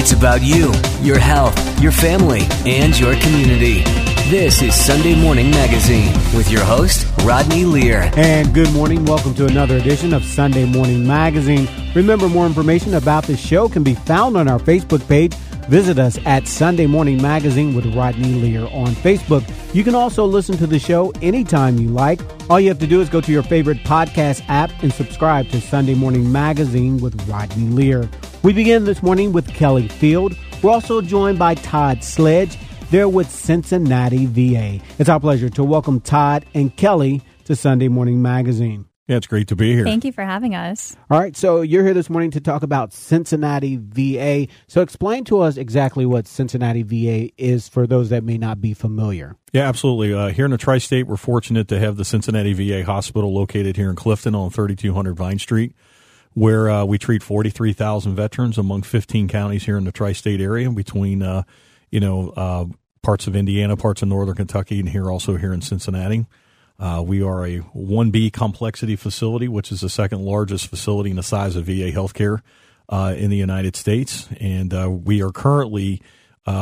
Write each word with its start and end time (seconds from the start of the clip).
It's 0.00 0.12
about 0.12 0.42
you, 0.42 0.72
your 1.02 1.18
health, 1.18 1.58
your 1.82 1.90
family, 1.90 2.42
and 2.64 2.96
your 2.96 3.16
community. 3.16 3.82
This 4.30 4.62
is 4.62 4.72
Sunday 4.72 5.20
Morning 5.20 5.50
Magazine 5.50 6.14
with 6.36 6.52
your 6.52 6.64
host, 6.64 7.04
Rodney 7.24 7.64
Lear. 7.64 8.08
And 8.14 8.54
good 8.54 8.72
morning. 8.72 9.04
Welcome 9.04 9.34
to 9.34 9.46
another 9.46 9.76
edition 9.76 10.14
of 10.14 10.22
Sunday 10.22 10.66
Morning 10.66 11.04
Magazine. 11.04 11.68
Remember, 11.96 12.28
more 12.28 12.46
information 12.46 12.94
about 12.94 13.24
the 13.24 13.36
show 13.36 13.68
can 13.68 13.82
be 13.82 13.94
found 13.94 14.36
on 14.36 14.46
our 14.46 14.60
Facebook 14.60 15.04
page. 15.08 15.34
Visit 15.66 15.98
us 15.98 16.16
at 16.24 16.46
Sunday 16.46 16.86
Morning 16.86 17.20
Magazine 17.20 17.74
with 17.74 17.92
Rodney 17.92 18.34
Lear 18.34 18.68
on 18.68 18.92
Facebook. 18.92 19.44
You 19.74 19.82
can 19.82 19.96
also 19.96 20.24
listen 20.24 20.56
to 20.58 20.68
the 20.68 20.78
show 20.78 21.10
anytime 21.22 21.76
you 21.76 21.88
like. 21.88 22.20
All 22.48 22.60
you 22.60 22.68
have 22.68 22.78
to 22.78 22.86
do 22.86 23.00
is 23.00 23.08
go 23.08 23.20
to 23.20 23.32
your 23.32 23.42
favorite 23.42 23.78
podcast 23.78 24.44
app 24.48 24.70
and 24.84 24.92
subscribe 24.92 25.48
to 25.48 25.60
Sunday 25.60 25.94
Morning 25.94 26.30
Magazine 26.30 26.98
with 26.98 27.20
Rodney 27.28 27.66
Lear. 27.66 28.08
We 28.44 28.52
begin 28.52 28.84
this 28.84 29.02
morning 29.02 29.32
with 29.32 29.48
Kelly 29.48 29.88
Field. 29.88 30.36
We're 30.62 30.70
also 30.70 31.00
joined 31.00 31.40
by 31.40 31.56
Todd 31.56 32.04
Sledge. 32.04 32.56
They're 32.88 33.08
with 33.08 33.28
Cincinnati 33.28 34.26
VA. 34.26 34.80
It's 35.00 35.08
our 35.08 35.18
pleasure 35.18 35.50
to 35.50 35.64
welcome 35.64 36.00
Todd 36.00 36.46
and 36.54 36.74
Kelly 36.76 37.20
to 37.46 37.56
Sunday 37.56 37.88
Morning 37.88 38.22
Magazine. 38.22 38.86
Yeah, 39.08 39.16
it's 39.16 39.26
great 39.26 39.48
to 39.48 39.56
be 39.56 39.72
here. 39.72 39.84
Thank 39.84 40.04
you 40.04 40.12
for 40.12 40.22
having 40.22 40.54
us. 40.54 40.94
All 41.10 41.18
right, 41.18 41.36
so 41.36 41.62
you're 41.62 41.82
here 41.82 41.94
this 41.94 42.08
morning 42.08 42.30
to 42.32 42.40
talk 42.40 42.62
about 42.62 42.92
Cincinnati 42.92 43.76
VA. 43.76 44.46
So 44.68 44.82
explain 44.82 45.24
to 45.24 45.40
us 45.40 45.56
exactly 45.56 46.06
what 46.06 46.28
Cincinnati 46.28 46.84
VA 46.84 47.32
is 47.38 47.68
for 47.68 47.88
those 47.88 48.10
that 48.10 48.22
may 48.22 48.38
not 48.38 48.60
be 48.60 48.72
familiar. 48.72 49.34
Yeah, 49.52 49.68
absolutely. 49.68 50.14
Uh, 50.14 50.28
here 50.28 50.44
in 50.44 50.52
the 50.52 50.58
tri 50.58 50.78
state, 50.78 51.08
we're 51.08 51.16
fortunate 51.16 51.66
to 51.68 51.80
have 51.80 51.96
the 51.96 52.04
Cincinnati 52.04 52.52
VA 52.52 52.84
hospital 52.84 53.34
located 53.34 53.76
here 53.76 53.90
in 53.90 53.96
Clifton 53.96 54.36
on 54.36 54.50
3200 54.50 55.16
Vine 55.16 55.40
Street 55.40 55.74
where 56.34 56.70
uh, 56.70 56.84
we 56.84 56.98
treat 56.98 57.22
43,000 57.22 58.14
veterans 58.14 58.58
among 58.58 58.82
15 58.82 59.28
counties 59.28 59.64
here 59.64 59.76
in 59.76 59.84
the 59.84 59.92
tri-state 59.92 60.40
area 60.40 60.70
between, 60.70 61.22
uh, 61.22 61.42
you 61.90 62.00
know, 62.00 62.30
uh, 62.30 62.64
parts 63.02 63.26
of 63.26 63.34
Indiana, 63.34 63.76
parts 63.76 64.02
of 64.02 64.08
northern 64.08 64.36
Kentucky, 64.36 64.80
and 64.80 64.88
here 64.88 65.10
also 65.10 65.36
here 65.36 65.52
in 65.52 65.60
Cincinnati. 65.60 66.26
Uh, 66.78 67.02
we 67.04 67.22
are 67.22 67.44
a 67.44 67.58
1B 67.74 68.32
complexity 68.32 68.94
facility, 68.94 69.48
which 69.48 69.72
is 69.72 69.80
the 69.80 69.88
second 69.88 70.22
largest 70.22 70.68
facility 70.68 71.10
in 71.10 71.16
the 71.16 71.22
size 71.22 71.56
of 71.56 71.64
VA 71.66 71.90
healthcare 71.90 72.40
uh, 72.88 73.14
in 73.16 73.30
the 73.30 73.36
United 73.36 73.74
States. 73.74 74.28
And 74.40 74.72
uh, 74.72 74.88
we 74.88 75.22
are 75.22 75.32
currently, 75.32 76.00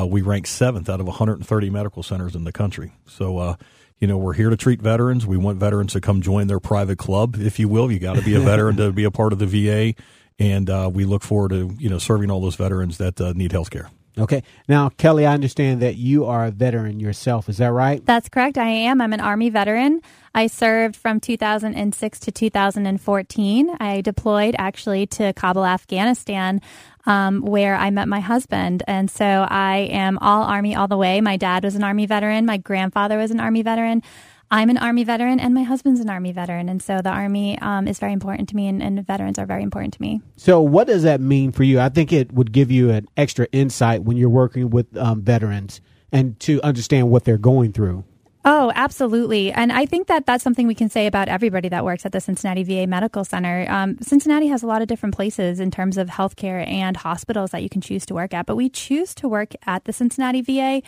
we 0.07 0.23
rank 0.23 0.47
seventh 0.47 0.89
out 0.89 1.01
of 1.01 1.07
130 1.07 1.71
medical 1.71 2.03
centers 2.03 2.35
in 2.35 2.45
the 2.45 2.53
country. 2.53 2.93
So, 3.07 3.57
you 3.99 4.07
know, 4.07 4.19
we're 4.19 4.35
here 4.35 4.51
to 4.51 4.57
treat 4.57 4.81
veterans. 4.81 5.27
We 5.27 5.37
want 5.37 5.59
veterans 5.59 5.93
to 5.95 6.01
come 6.01 6.21
join 6.21 6.47
their 6.49 6.61
private 6.61 6.99
club, 6.99 7.37
if 7.39 7.59
you 7.59 7.69
will. 7.69 7.91
You 7.91 7.99
got 7.99 8.17
to 8.17 8.23
be 8.23 8.35
a 8.35 8.41
veteran 8.41 8.77
to 8.77 8.93
be 8.93 9.05
a 9.05 9.11
part 9.11 9.33
of 9.33 9.39
the 9.39 9.47
VA, 9.47 9.95
and 10.39 10.69
uh, 10.69 10.91
we 10.93 11.05
look 11.05 11.23
forward 11.23 11.51
to 11.51 11.75
you 11.79 11.89
know 11.89 11.99
serving 11.99 12.31
all 12.31 12.41
those 12.41 12.57
veterans 12.57 12.99
that 12.99 13.21
uh, 13.21 13.33
need 13.33 13.53
health 13.53 13.71
care. 13.71 13.91
Okay. 14.19 14.43
Now, 14.67 14.89
Kelly, 14.89 15.27
I 15.27 15.35
understand 15.35 15.83
that 15.83 15.97
you 15.97 16.25
are 16.25 16.47
a 16.47 16.51
veteran 16.51 17.01
yourself. 17.01 17.49
Is 17.49 17.59
that 17.59 17.73
right? 17.73 18.05
That's 18.05 18.29
correct. 18.29 18.57
I 18.57 18.69
am. 18.69 19.01
I'm 19.01 19.13
an 19.13 19.21
Army 19.21 19.51
veteran. 19.51 20.01
I 20.35 20.47
served 20.47 20.97
from 20.97 21.21
2006 21.21 22.21
to 22.21 22.33
2014. 22.33 23.77
I 23.79 24.01
deployed 24.01 24.55
actually 24.59 25.07
to 25.09 25.33
Kabul, 25.35 25.67
Afghanistan, 25.67 26.63
um, 27.05 27.43
where 27.43 27.75
I 27.75 27.91
met 27.91 28.09
my 28.09 28.21
husband. 28.21 28.83
And 28.87 29.11
so 29.11 29.25
I 29.25 29.89
am 29.91 30.19
all 30.19 30.45
Army 30.45 30.75
all 30.75 30.89
the 30.89 30.97
way. 30.97 31.21
My 31.21 31.37
dad 31.37 31.65
was 31.65 31.75
an 31.75 31.85
Army 31.85 32.07
veteran. 32.07 32.47
My 32.47 32.57
grandfather 32.57 33.19
was 33.19 33.31
an 33.31 33.41
Army 33.41 33.63
veteran. 33.63 34.03
I'm 34.51 34.71
an 34.71 34.79
Army 34.79 35.05
veteran 35.05 35.41
and 35.41 35.55
my 35.55 35.65
husband's 35.65 36.01
an 36.01 36.09
Army 36.09 36.33
veteran. 36.33 36.69
And 36.69 36.81
so 36.81 37.01
the 37.03 37.11
Army 37.11 37.59
um, 37.59 37.89
is 37.89 37.99
very 37.99 38.13
important 38.13 38.49
to 38.51 38.57
me 38.57 38.69
and, 38.69 38.83
and, 38.83 39.05
veterans 39.07 39.39
are 39.39 39.47
very 39.47 39.63
important 39.63 39.95
to 39.95 40.03
me. 40.03 40.21
So, 40.37 40.61
what 40.61 40.87
does 40.87 41.03
that 41.03 41.21
mean 41.21 41.53
for 41.53 41.63
you? 41.65 41.81
I 41.81 41.89
think 41.89 42.13
it 42.13 42.33
would 42.33 42.53
give 42.53 42.71
you 42.71 42.91
an 42.91 43.07
extra 43.17 43.47
insight 43.53 44.03
when 44.03 44.17
you're 44.17 44.29
working 44.29 44.71
with 44.71 44.97
um, 44.97 45.23
veterans 45.23 45.81
and 46.13 46.39
to 46.41 46.61
understand 46.63 47.11
what 47.11 47.25
they're 47.25 47.39
going 47.39 47.73
through. 47.73 48.05
Oh, 48.49 48.71
absolutely. 48.77 49.51
And 49.51 49.73
I 49.73 49.87
think 49.87 50.07
that 50.07 50.25
that's 50.25 50.45
something 50.45 50.69
we 50.69 50.75
can 50.77 50.89
say 50.89 51.09
about 51.09 51.27
everybody 51.27 51.69
that 51.69 51.85
works 51.85 52.07
at 52.07 52.13
the 52.13 52.21
Cincinnati 52.21 52.63
VA 52.63 52.87
Medical 52.87 53.25
Center. 53.25 53.67
Um, 53.69 53.99
Cincinnati 54.01 54.47
has 54.47 54.63
a 54.63 54.69
lot 54.69 54.83
of 54.83 54.89
different 54.89 55.17
places 55.17 55.59
in 55.59 55.73
terms 55.73 55.99
of 55.99 56.09
healthcare 56.09 56.65
and 56.65 56.97
hospitals 56.97 57.51
that 57.51 57.65
you 57.65 57.69
can 57.69 57.81
choose 57.81 58.07
to 58.07 58.15
work 58.15 58.33
at, 58.33 58.47
but 58.47 58.55
we 58.55 58.69
choose 58.69 59.17
to 59.17 59.29
work 59.29 59.55
at 59.67 59.85
the 59.85 59.93
Cincinnati 59.93 60.43
VA 60.43 60.81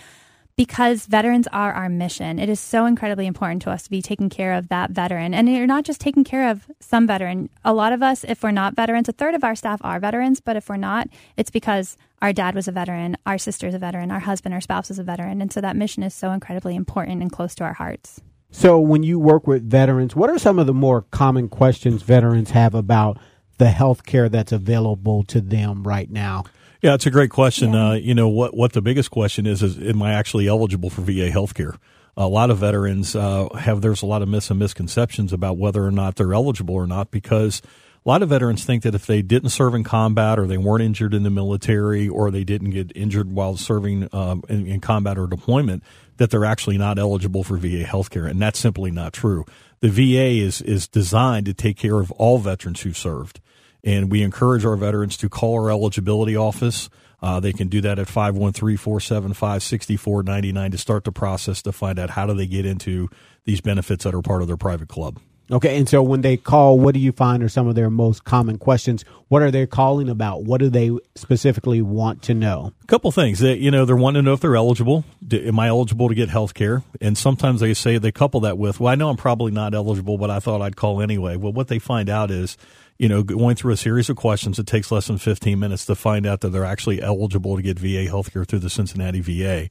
because 0.58 1.06
veterans 1.06 1.46
are 1.52 1.72
our 1.72 1.88
mission. 1.88 2.40
It 2.40 2.48
is 2.48 2.58
so 2.58 2.84
incredibly 2.84 3.28
important 3.28 3.62
to 3.62 3.70
us 3.70 3.84
to 3.84 3.90
be 3.90 4.02
taking 4.02 4.28
care 4.28 4.54
of 4.54 4.68
that 4.70 4.90
veteran. 4.90 5.32
And 5.32 5.48
you're 5.48 5.68
not 5.68 5.84
just 5.84 6.00
taking 6.00 6.24
care 6.24 6.50
of 6.50 6.68
some 6.80 7.06
veteran. 7.06 7.48
A 7.64 7.72
lot 7.72 7.92
of 7.92 8.02
us, 8.02 8.24
if 8.24 8.42
we're 8.42 8.50
not 8.50 8.74
veterans, 8.74 9.08
a 9.08 9.12
third 9.12 9.36
of 9.36 9.44
our 9.44 9.54
staff 9.54 9.80
are 9.84 10.00
veterans, 10.00 10.40
but 10.40 10.56
if 10.56 10.68
we're 10.68 10.76
not, 10.76 11.06
it's 11.36 11.48
because 11.48 11.96
our 12.20 12.32
dad 12.32 12.56
was 12.56 12.66
a 12.66 12.72
veteran, 12.72 13.16
our 13.24 13.38
sister's 13.38 13.72
a 13.72 13.78
veteran, 13.78 14.10
our 14.10 14.18
husband, 14.18 14.52
our 14.52 14.60
spouse 14.60 14.90
is 14.90 14.98
a 14.98 15.04
veteran. 15.04 15.40
And 15.40 15.52
so 15.52 15.60
that 15.60 15.76
mission 15.76 16.02
is 16.02 16.12
so 16.12 16.32
incredibly 16.32 16.74
important 16.74 17.22
and 17.22 17.30
close 17.30 17.54
to 17.54 17.64
our 17.64 17.74
hearts. 17.74 18.20
So 18.50 18.80
when 18.80 19.04
you 19.04 19.20
work 19.20 19.46
with 19.46 19.70
veterans, 19.70 20.16
what 20.16 20.28
are 20.28 20.40
some 20.40 20.58
of 20.58 20.66
the 20.66 20.74
more 20.74 21.02
common 21.02 21.48
questions 21.48 22.02
veterans 22.02 22.50
have 22.50 22.74
about 22.74 23.16
the 23.58 23.70
health 23.70 24.04
care 24.04 24.28
that's 24.28 24.50
available 24.50 25.22
to 25.24 25.40
them 25.40 25.84
right 25.84 26.10
now? 26.10 26.42
Yeah, 26.80 26.94
it's 26.94 27.06
a 27.06 27.10
great 27.10 27.30
question. 27.30 27.72
Yeah. 27.72 27.90
Uh, 27.90 27.94
you 27.94 28.14
know 28.14 28.28
what? 28.28 28.56
What 28.56 28.72
the 28.72 28.82
biggest 28.82 29.10
question 29.10 29.46
is 29.46 29.62
is, 29.62 29.78
am 29.78 30.02
I 30.02 30.12
actually 30.12 30.46
eligible 30.46 30.90
for 30.90 31.02
VA 31.02 31.30
health 31.30 31.54
care? 31.54 31.74
A 32.16 32.28
lot 32.28 32.50
of 32.50 32.58
veterans 32.58 33.14
uh, 33.14 33.48
have. 33.54 33.80
There's 33.80 34.02
a 34.02 34.06
lot 34.06 34.22
of 34.22 34.28
myths 34.28 34.50
and 34.50 34.58
misconceptions 34.58 35.32
about 35.32 35.56
whether 35.56 35.84
or 35.84 35.90
not 35.90 36.16
they're 36.16 36.34
eligible 36.34 36.74
or 36.74 36.86
not 36.86 37.10
because 37.10 37.62
a 38.04 38.08
lot 38.08 38.22
of 38.22 38.28
veterans 38.28 38.64
think 38.64 38.84
that 38.84 38.94
if 38.94 39.06
they 39.06 39.22
didn't 39.22 39.50
serve 39.50 39.74
in 39.74 39.84
combat 39.84 40.38
or 40.38 40.46
they 40.46 40.56
weren't 40.56 40.82
injured 40.82 41.14
in 41.14 41.24
the 41.24 41.30
military 41.30 42.08
or 42.08 42.30
they 42.30 42.44
didn't 42.44 42.70
get 42.70 42.92
injured 42.94 43.30
while 43.32 43.56
serving 43.56 44.08
um, 44.12 44.42
in, 44.48 44.66
in, 44.66 44.80
combat 44.80 45.18
or 45.18 45.26
deployment, 45.26 45.82
that 46.16 46.30
they're 46.30 46.44
actually 46.44 46.78
not 46.78 46.98
eligible 46.98 47.44
for 47.44 47.56
VA 47.56 47.84
health 47.84 48.10
care. 48.10 48.26
And 48.26 48.40
that's 48.40 48.58
simply 48.58 48.90
not 48.90 49.12
true. 49.12 49.44
The 49.80 49.88
VA 49.88 50.44
is, 50.44 50.62
is 50.62 50.88
designed 50.88 51.46
to 51.46 51.54
take 51.54 51.76
care 51.76 51.98
of 51.98 52.10
all 52.12 52.38
veterans 52.38 52.80
who 52.82 52.92
served. 52.92 53.40
And 53.88 54.12
we 54.12 54.22
encourage 54.22 54.64
our 54.66 54.76
veterans 54.76 55.16
to 55.16 55.30
call 55.30 55.54
our 55.54 55.70
eligibility 55.70 56.36
office. 56.36 56.90
Uh, 57.22 57.40
they 57.40 57.54
can 57.54 57.68
do 57.68 57.80
that 57.80 57.98
at 57.98 58.06
513-475-6499 58.06 60.72
to 60.72 60.78
start 60.78 61.04
the 61.04 61.12
process 61.12 61.62
to 61.62 61.72
find 61.72 61.98
out 61.98 62.10
how 62.10 62.26
do 62.26 62.34
they 62.34 62.46
get 62.46 62.66
into 62.66 63.08
these 63.46 63.62
benefits 63.62 64.04
that 64.04 64.14
are 64.14 64.20
part 64.20 64.42
of 64.42 64.46
their 64.46 64.58
private 64.58 64.88
club. 64.88 65.18
Okay, 65.50 65.78
and 65.78 65.88
so 65.88 66.02
when 66.02 66.20
they 66.20 66.36
call, 66.36 66.78
what 66.78 66.92
do 66.92 67.00
you 67.00 67.10
find 67.10 67.42
are 67.42 67.48
some 67.48 67.68
of 67.68 67.74
their 67.74 67.88
most 67.88 68.24
common 68.24 68.58
questions? 68.58 69.04
What 69.28 69.40
are 69.40 69.50
they 69.50 69.66
calling 69.66 70.10
about? 70.10 70.44
What 70.44 70.60
do 70.60 70.68
they 70.68 70.90
specifically 71.14 71.80
want 71.80 72.22
to 72.22 72.34
know? 72.34 72.72
A 72.82 72.86
couple 72.86 73.10
things. 73.12 73.38
They, 73.38 73.54
you 73.54 73.70
know, 73.70 73.86
they're 73.86 73.96
wanting 73.96 74.22
to 74.22 74.26
know 74.26 74.34
if 74.34 74.40
they're 74.40 74.56
eligible. 74.56 75.04
Am 75.32 75.58
I 75.58 75.68
eligible 75.68 76.08
to 76.08 76.14
get 76.14 76.28
health 76.28 76.52
care? 76.52 76.82
And 77.00 77.16
sometimes 77.16 77.60
they 77.60 77.72
say 77.72 77.96
they 77.96 78.12
couple 78.12 78.40
that 78.40 78.58
with, 78.58 78.78
well, 78.78 78.92
I 78.92 78.94
know 78.94 79.08
I'm 79.08 79.16
probably 79.16 79.50
not 79.50 79.74
eligible, 79.74 80.18
but 80.18 80.30
I 80.30 80.38
thought 80.38 80.60
I'd 80.60 80.76
call 80.76 81.00
anyway. 81.00 81.36
Well, 81.36 81.52
what 81.52 81.68
they 81.68 81.78
find 81.78 82.10
out 82.10 82.30
is 82.30 82.58
you 82.98 83.08
know, 83.08 83.22
going 83.22 83.54
through 83.54 83.72
a 83.72 83.76
series 83.76 84.10
of 84.10 84.16
questions. 84.16 84.58
It 84.58 84.66
takes 84.66 84.90
less 84.90 85.06
than 85.06 85.18
15 85.18 85.58
minutes 85.58 85.86
to 85.86 85.94
find 85.94 86.26
out 86.26 86.40
that 86.40 86.50
they're 86.50 86.64
actually 86.64 87.00
eligible 87.00 87.56
to 87.56 87.62
get 87.62 87.78
VA 87.78 88.04
health 88.06 88.32
care 88.32 88.44
through 88.44 88.58
the 88.58 88.68
Cincinnati 88.68 89.20
VA. 89.20 89.70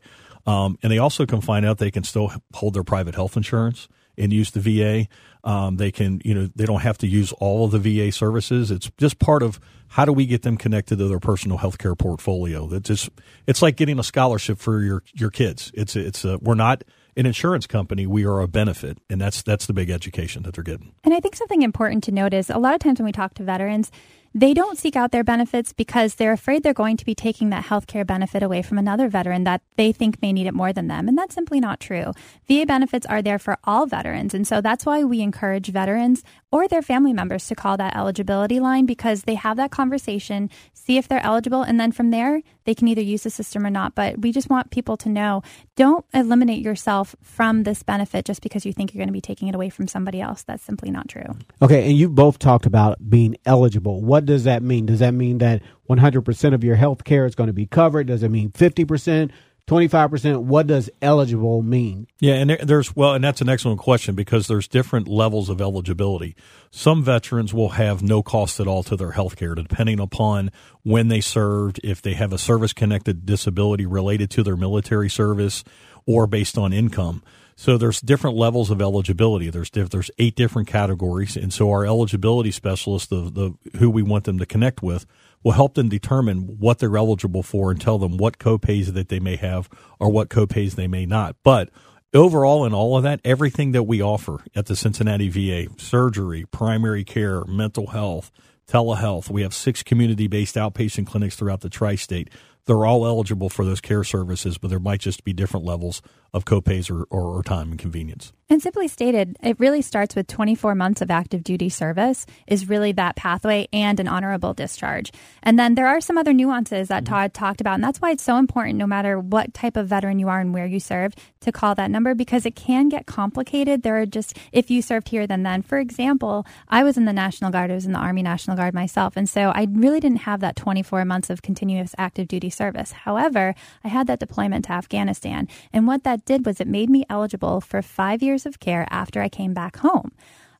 Um, 0.50 0.80
and 0.82 0.92
they 0.92 0.98
also 0.98 1.26
can 1.26 1.42
find 1.42 1.66
out 1.66 1.78
they 1.78 1.92
can 1.92 2.06
still 2.06 2.32
hold 2.54 2.74
their 2.74 2.86
private 2.86 3.16
health 3.16 3.36
insurance 3.36 3.90
and 4.17 4.33
use 4.33 4.51
the 4.51 4.59
VA. 4.59 5.07
Um, 5.44 5.78
they 5.78 5.91
can, 5.91 6.22
you 6.25 6.33
know, 6.33 6.50
they 6.55 6.66
don't 6.66 6.81
have 6.81 6.97
to 7.00 7.07
use 7.07 7.31
all 7.33 7.66
of 7.66 7.72
the 7.72 7.79
VA 7.79 8.11
services. 8.11 8.72
It's 8.72 8.89
just 8.97 9.19
part 9.19 9.44
of 9.44 9.59
how 9.89 10.03
do 10.03 10.11
we 10.11 10.25
get 10.25 10.41
them 10.41 10.57
connected 10.57 10.97
to 10.97 11.07
their 11.07 11.19
personal 11.19 11.57
health 11.57 11.78
care 11.78 11.95
portfolio. 11.95 12.67
That's 12.67 12.88
just, 12.88 13.09
it's 13.45 13.61
like 13.61 13.78
getting 13.78 14.00
a 14.00 14.03
scholarship 14.03 14.59
for 14.59 14.81
your, 14.81 15.03
your 15.13 15.29
kids. 15.29 15.72
It's, 15.73 15.95
it's, 15.95 16.25
a, 16.25 16.38
we're 16.39 16.55
not, 16.55 16.83
an 17.17 17.25
insurance 17.25 17.66
company, 17.66 18.05
we 18.05 18.25
are 18.25 18.41
a 18.41 18.47
benefit, 18.47 19.00
and 19.09 19.19
that's 19.19 19.41
that's 19.41 19.66
the 19.66 19.73
big 19.73 19.89
education 19.89 20.44
that 20.44 20.53
they're 20.53 20.63
getting. 20.63 20.94
And 21.03 21.16
I 21.16 21.19
think 21.19 21.35
something 21.35 21.63
important 21.63 22.03
to 22.03 22.11
note 22.11 22.31
is 22.31 22.51
a 22.51 22.59
lot 22.59 22.75
of 22.75 22.79
times 22.79 22.99
when 22.99 23.07
we 23.07 23.11
talk 23.11 23.34
to 23.35 23.44
veterans, 23.44 23.91
they 24.34 24.54
don't 24.54 24.78
seek 24.78 24.96
out 24.96 25.12
their 25.12 25.24
benefits 25.24 25.74
because 25.74 26.16
they're 26.16 26.32
afraid 26.32 26.64
they're 26.64 26.74
going 26.74 26.97
to 26.97 27.06
be 27.06 27.16
taking 27.16 27.50
that 27.50 27.66
health 27.66 27.88
care 27.88 28.06
benefit 28.06 28.44
away 28.44 28.62
from 28.62 28.78
another 28.78 29.09
veteran 29.09 29.44
that 29.46 29.62
they 29.76 29.91
think 29.91 30.22
may 30.22 30.34
need 30.34 30.47
it 30.47 30.53
more 30.53 30.74
than 30.74 30.88
them. 30.88 31.08
And 31.08 31.18
that's 31.18 31.35
simply 31.35 31.59
not 31.59 31.79
true. 31.79 32.14
VA 32.47 32.66
benefits 32.66 33.06
are 33.06 33.22
there 33.22 33.40
for 33.40 33.58
all 33.64 33.85
veterans. 33.85 34.34
And 34.34 34.47
so 34.47 34.62
that's 34.62 34.85
why 34.85 35.03
we 35.03 35.22
encourage 35.22 35.68
veterans 35.68 36.24
or 36.52 36.68
their 36.68 36.82
family 36.82 37.14
members 37.14 37.47
to 37.47 37.56
call 37.56 37.78
that 37.78 37.96
eligibility 37.96 38.59
line 38.59 38.85
because 38.85 39.24
they 39.24 39.35
have 39.35 39.58
that 39.58 39.72
conversation, 39.72 40.50
see 40.73 40.97
if 40.97 41.08
they're 41.08 41.26
eligible, 41.26 41.64
and 41.64 41.80
then 41.80 41.91
from 41.91 42.12
there, 42.12 42.41
they 42.67 42.75
can 42.75 42.90
either 42.90 43.02
use 43.02 43.23
the 43.23 43.29
system 43.29 43.66
or 43.66 43.69
not. 43.69 43.96
But 43.96 44.19
we 44.19 44.34
just 44.34 44.49
want 44.49 44.69
people 44.72 44.97
to 44.97 45.09
know 45.09 45.41
don't 45.78 46.05
eliminate 46.14 46.61
yourself 46.61 47.16
from 47.23 47.64
this 47.64 47.81
benefit 47.81 48.25
just 48.25 48.41
because 48.41 48.66
you 48.66 48.73
think 48.73 48.93
you're 48.93 48.99
going 48.99 49.08
to 49.08 49.14
be 49.14 49.22
taking 49.22 49.47
it 49.47 49.55
away 49.55 49.69
from 49.69 49.87
somebody 49.87 50.19
else. 50.19 50.43
That's 50.43 50.64
simply 50.64 50.91
not 50.91 51.08
true. 51.08 51.37
Okay, 51.61 51.87
and 51.87 51.97
you 51.97 52.09
both 52.09 52.40
talked 52.40 52.66
about 52.66 53.09
being 53.09 53.37
eligible. 53.46 54.02
What 54.02 54.25
does 54.25 54.43
that 54.43 54.61
mean? 54.61 54.85
Does 54.85 54.99
that 54.99 55.14
mean 55.14 55.37
that 55.37 55.61
100% 55.90 56.53
of 56.53 56.64
your 56.64 56.75
health 56.75 57.05
care 57.05 57.25
is 57.25 57.35
going 57.35 57.47
to 57.47 57.53
be 57.53 57.66
covered? 57.66 58.08
Does 58.08 58.22
it 58.22 58.29
mean 58.29 58.52
50%? 58.52 59.31
25%, 59.67 60.43
what 60.43 60.66
does 60.66 60.90
eligible 61.02 61.61
mean? 61.61 62.08
Yeah, 62.19 62.35
and 62.35 62.52
there's, 62.52 62.96
well, 62.96 63.14
and 63.14 63.23
that's 63.23 63.41
an 63.41 63.49
excellent 63.49 63.79
question 63.79 64.16
because 64.16 64.47
there's 64.47 64.67
different 64.67 65.09
levels 65.09 65.49
of 65.49 65.59
eligibility. 65.59 66.35
Some 66.72 67.03
veterans 67.03 67.53
will 67.53 67.69
have 67.69 68.02
no 68.02 68.23
cost 68.23 68.61
at 68.61 68.67
all 68.67 68.81
to 68.84 68.96
their 68.96 69.11
health 69.11 69.35
care, 69.35 69.55
depending 69.55 69.99
upon 69.99 70.52
when 70.84 71.09
they 71.09 71.19
served, 71.19 71.81
if 71.84 72.02
they 72.02 72.14
have 72.14 72.31
a 72.31 72.37
service 72.37 72.72
connected 72.72 73.25
disability 73.25 73.85
related 73.85 74.29
to 74.31 74.43
their 74.43 74.55
military 74.55 75.09
service, 75.09 75.66
or 76.05 76.28
based 76.28 76.58
on 76.58 76.72
income. 76.72 77.22
So 77.58 77.78
there's 77.78 77.99
different 77.99 78.37
levels 78.37 78.70
of 78.70 78.81
eligibility. 78.81 79.49
There's 79.49 79.72
there's 79.72 80.11
eight 80.20 80.35
different 80.35 80.67
categories, 80.67 81.35
and 81.35 81.52
so 81.52 81.72
our 81.72 81.85
eligibility 81.85 82.52
specialist, 82.52 83.09
the 83.09 83.31
the 83.31 83.79
who 83.79 83.90
we 83.90 84.03
want 84.03 84.25
them 84.25 84.37
to 84.37 84.46
connect 84.46 84.84
with, 84.84 85.08
will 85.43 85.53
help 85.53 85.75
them 85.75 85.89
determine 85.89 86.57
what 86.59 86.79
they're 86.79 86.97
eligible 86.97 87.43
for 87.43 87.72
and 87.72 87.79
tell 87.79 87.97
them 87.97 88.17
what 88.17 88.37
copays 88.37 88.93
that 88.93 89.09
they 89.09 89.19
may 89.19 89.35
have 89.35 89.69
or 89.99 90.09
what 90.09 90.29
copays 90.29 90.75
they 90.75 90.87
may 90.87 91.05
not. 91.05 91.35
But 91.43 91.69
overall, 92.13 92.66
in 92.66 92.73
all 92.73 92.97
of 92.97 93.03
that, 93.03 93.22
everything 93.23 93.72
that 93.72 93.84
we 93.84 94.01
offer 94.01 94.43
at 94.55 94.66
the 94.66 94.75
Cincinnati 94.75 95.29
VA 95.29 95.72
surgery, 95.78 96.45
primary 96.51 97.03
care, 97.03 97.45
mental 97.45 97.87
health, 97.87 98.31
telehealth 98.67 99.29
we 99.29 99.43
have 99.43 99.53
six 99.53 99.81
community 99.81 100.28
based 100.28 100.55
outpatient 100.55 101.07
clinics 101.07 101.37
throughout 101.37 101.61
the 101.61 101.69
tri 101.69 101.95
state 101.95 102.29
they're 102.67 102.85
all 102.85 103.07
eligible 103.07 103.49
for 103.49 103.66
those 103.66 103.81
care 103.81 104.03
services, 104.03 104.57
but 104.57 104.67
there 104.67 104.79
might 104.79 104.99
just 104.99 105.23
be 105.23 105.34
different 105.34 105.66
levels 105.66 106.01
of 106.34 106.45
copays 106.45 106.91
or, 106.91 107.05
or, 107.09 107.37
or 107.37 107.41
time 107.41 107.72
and 107.72 107.79
convenience. 107.79 108.34
And 108.49 108.61
simply 108.61 108.88
stated, 108.88 109.35
it 109.44 109.59
really 109.59 109.82
starts 109.82 110.16
with 110.16 110.28
24 110.28 110.73
months 110.73 111.02
of 111.02 111.11
active 111.11 111.44
duty 111.44 111.67
service 111.67 112.26
is 112.47 112.70
really 112.70 112.94
that 112.94 113.17
pathway 113.17 113.67
and 113.73 113.99
an 113.99 114.08
honorable 114.08 114.53
discharge. 114.53 115.11
And 115.44 115.59
then 115.59 115.76
there 115.76 115.88
are 115.88 115.99
some 115.99 116.17
other 116.17 116.32
nuances 116.32 116.88
that 116.88 117.03
mm-hmm. 117.03 117.14
Todd 117.14 117.34
talked 117.34 117.59
about. 117.59 117.73
And 117.73 117.84
that's 117.84 117.99
why 117.99 118.11
it's 118.11 118.23
so 118.23 118.38
important, 118.38 118.78
no 118.78 118.88
matter 118.88 119.20
what 119.20 119.53
type 119.53 119.76
of 119.76 119.90
veteran 119.90 120.17
you 120.17 120.29
are 120.29 120.40
and 120.40 120.53
where 120.53 120.66
you 120.66 120.79
served, 120.79 121.20
to 121.41 121.52
call 121.52 121.76
that 121.76 121.91
number 121.91 122.16
because 122.16 122.46
it 122.46 122.55
can 122.55 122.88
get 122.88 123.05
complicated. 123.05 123.84
There 123.84 123.99
are 123.99 124.05
just, 124.05 124.38
if 124.53 124.72
you 124.72 124.82
served 124.82 125.09
here, 125.09 125.28
then 125.28 125.44
then. 125.44 125.61
For 125.61 125.78
example, 125.78 126.46
I 126.70 126.85
was 126.85 126.96
in 126.96 127.03
the 127.03 127.14
National 127.14 127.52
Guard, 127.52 127.70
I 127.70 127.76
was 127.76 127.85
in 127.85 127.91
the 127.91 127.99
Army 127.99 128.23
National 128.23 128.55
Guard 128.55 128.73
myself. 128.73 129.17
And 129.17 129.29
so 129.29 129.52
I 129.53 129.67
really 129.70 129.99
didn't 129.99 130.22
have 130.22 130.40
that 130.40 130.55
24 130.55 131.03
months 131.03 131.29
of 131.29 131.41
continuous 131.41 131.94
active 131.97 132.29
duty 132.29 132.49
service. 132.49 132.94
However, 132.94 133.55
I 133.84 133.90
had 133.90 134.08
that 134.08 134.20
deployment 134.20 134.66
to 134.66 134.72
Afghanistan. 134.72 135.49
And 135.73 135.85
what 135.85 136.05
that 136.05 136.23
did 136.23 136.46
was 136.46 136.61
it 136.61 136.67
made 136.67 136.90
me 136.90 137.05
eligible 137.09 137.59
for 137.59 137.82
five 137.82 138.23
years 138.23 138.36
of 138.45 138.59
care 138.59 138.85
after 138.89 139.22
I 139.22 139.29
came 139.29 139.53
back 139.53 139.78
home. 139.78 140.11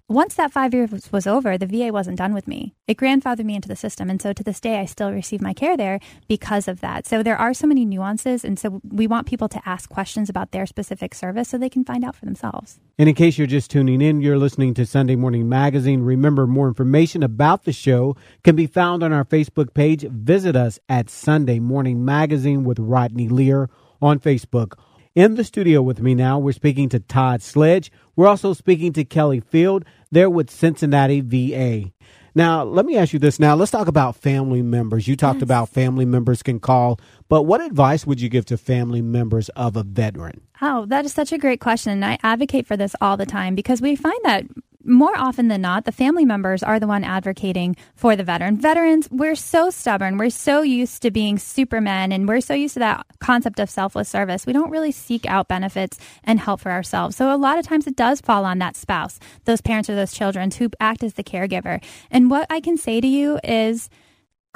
Once 0.10 0.36
that 0.36 0.54
five 0.54 0.74
years 0.74 1.12
was 1.12 1.28
over, 1.28 1.58
the 1.58 1.66
VA 1.66 1.92
wasn't 1.92 2.18
done 2.18 2.34
with 2.34 2.48
me. 2.48 2.74
It 2.88 2.96
grandfathered 2.96 3.44
me 3.44 3.56
into 3.56 3.68
the 3.68 3.76
system. 3.76 4.10
And 4.10 4.22
so 4.22 4.32
to 4.32 4.42
this 4.42 4.62
day, 4.62 4.80
I 4.80 4.86
still 4.86 5.12
receive 5.12 5.42
my 5.42 5.52
care 5.52 5.76
there 5.76 6.00
because 6.30 6.70
of 6.70 6.80
that. 6.80 7.06
So 7.06 7.22
there 7.22 7.36
are 7.36 7.54
so 7.54 7.68
many 7.68 7.84
nuances. 7.84 8.46
And 8.46 8.58
so 8.58 8.82
we 8.90 9.06
want 9.06 9.28
people 9.28 9.50
to 9.50 9.62
ask 9.66 9.90
questions 9.90 10.30
about 10.30 10.52
their 10.52 10.66
specific 10.66 11.14
service 11.14 11.50
so 11.50 11.58
they 11.58 11.68
can 11.68 11.84
find 11.84 12.06
out 12.06 12.16
for 12.16 12.24
themselves. 12.24 12.80
And 12.98 13.10
in 13.10 13.16
case 13.16 13.38
you're 13.38 13.48
just 13.48 13.70
tuning 13.70 14.02
in, 14.02 14.22
you're 14.22 14.38
listening 14.38 14.74
to 14.76 14.86
Sunday 14.86 15.18
Morning 15.18 15.50
Magazine. 15.50 16.02
Remember, 16.04 16.48
more 16.48 16.70
information 16.70 17.22
about 17.22 17.66
the 17.66 17.74
show 17.74 18.16
can 18.46 18.56
be 18.56 18.66
found 18.66 19.04
on 19.04 19.12
our 19.12 19.26
Facebook 19.26 19.74
page. 19.74 20.04
Visit 20.04 20.56
us 20.56 20.80
at 20.88 21.10
Sunday 21.10 21.60
Morning 21.60 22.06
Magazine 22.06 22.64
with 22.64 22.80
Rodney 22.80 23.28
Lear 23.28 23.70
on 24.02 24.22
Facebook. 24.22 24.76
In 25.18 25.34
the 25.34 25.44
studio 25.44 25.82
with 25.82 26.00
me 26.00 26.14
now, 26.14 26.38
we're 26.38 26.52
speaking 26.52 26.90
to 26.90 27.00
Todd 27.00 27.42
Sledge. 27.42 27.92
We're 28.16 28.28
also 28.28 28.54
speaking 28.54 28.94
to 28.94 29.04
Kelly 29.04 29.40
Field. 29.40 29.84
They're 30.12 30.30
with 30.30 30.52
Cincinnati 30.52 31.22
VA. 31.22 31.92
Now, 32.36 32.64
let 32.64 32.86
me 32.86 32.98
ask 32.98 33.14
you 33.14 33.18
this. 33.18 33.40
Now, 33.40 33.56
let's 33.56 33.72
talk 33.72 33.88
about 33.88 34.16
family 34.16 34.62
members. 34.62 35.08
You 35.08 35.16
talked 35.16 35.38
yes. 35.38 35.42
about 35.46 35.70
family 35.70 36.06
members 36.06 36.44
can 36.44 36.60
call, 36.60 37.00
but 37.30 37.48
what 37.48 37.62
advice 37.62 38.06
would 38.06 38.22
you 38.22 38.30
give 38.30 38.46
to 38.46 38.60
family 38.60 39.02
members 39.02 39.50
of 39.56 39.76
a 39.76 39.82
veteran? 39.82 40.42
Oh, 40.62 40.86
that 40.86 41.04
is 41.04 41.14
such 41.14 41.32
a 41.32 41.40
great 41.40 41.62
question. 41.62 41.94
And 41.94 42.06
I 42.06 42.20
advocate 42.22 42.68
for 42.68 42.78
this 42.78 42.96
all 43.02 43.18
the 43.18 43.26
time 43.26 43.56
because 43.56 43.82
we 43.82 43.96
find 43.96 44.20
that 44.22 44.44
more 44.88 45.16
often 45.18 45.50
than 45.50 45.62
not, 45.62 45.86
the 45.86 45.92
family 45.92 46.26
members 46.26 46.64
are 46.64 46.80
the 46.80 46.88
one 46.88 47.04
advocating 47.04 47.76
for 47.96 48.16
the 48.16 48.24
veteran. 48.24 48.58
Veterans, 48.58 49.08
we're 49.12 49.36
so 49.36 49.70
stubborn. 49.70 50.18
We're 50.18 50.30
so 50.30 50.62
used 50.62 51.02
to 51.02 51.12
being 51.12 51.38
supermen 51.38 52.12
and 52.12 52.28
we're 52.28 52.42
so 52.42 52.54
used 52.54 52.76
to 52.76 52.80
that 52.80 53.06
concept 53.20 53.60
of 53.60 53.70
selfless 53.70 54.08
service. 54.08 54.46
We 54.46 54.54
don't 54.54 54.72
really 54.72 54.92
seek 54.92 55.26
out 55.26 55.48
benefits 55.48 56.00
and 56.24 56.40
help 56.40 56.62
for 56.62 56.72
ourselves. 56.72 57.16
So 57.16 57.34
a 57.34 57.38
lot 57.38 57.60
of 57.60 57.66
times 57.66 57.86
it 57.86 57.96
does 57.96 58.22
fall 58.22 58.46
on 58.46 58.60
that 58.60 58.76
spouse, 58.76 59.20
those 59.46 59.62
parents 59.62 59.90
or 59.90 59.96
those 59.96 60.14
children 60.14 60.52
who 60.52 60.70
act 60.80 61.04
as 61.04 61.16
the 61.16 61.24
caregiver. 61.24 61.84
And 62.10 62.32
what 62.32 62.48
I 62.50 62.62
can 62.62 62.78
say 62.78 63.02
to 63.02 63.08
you 63.08 63.40
is, 63.44 63.90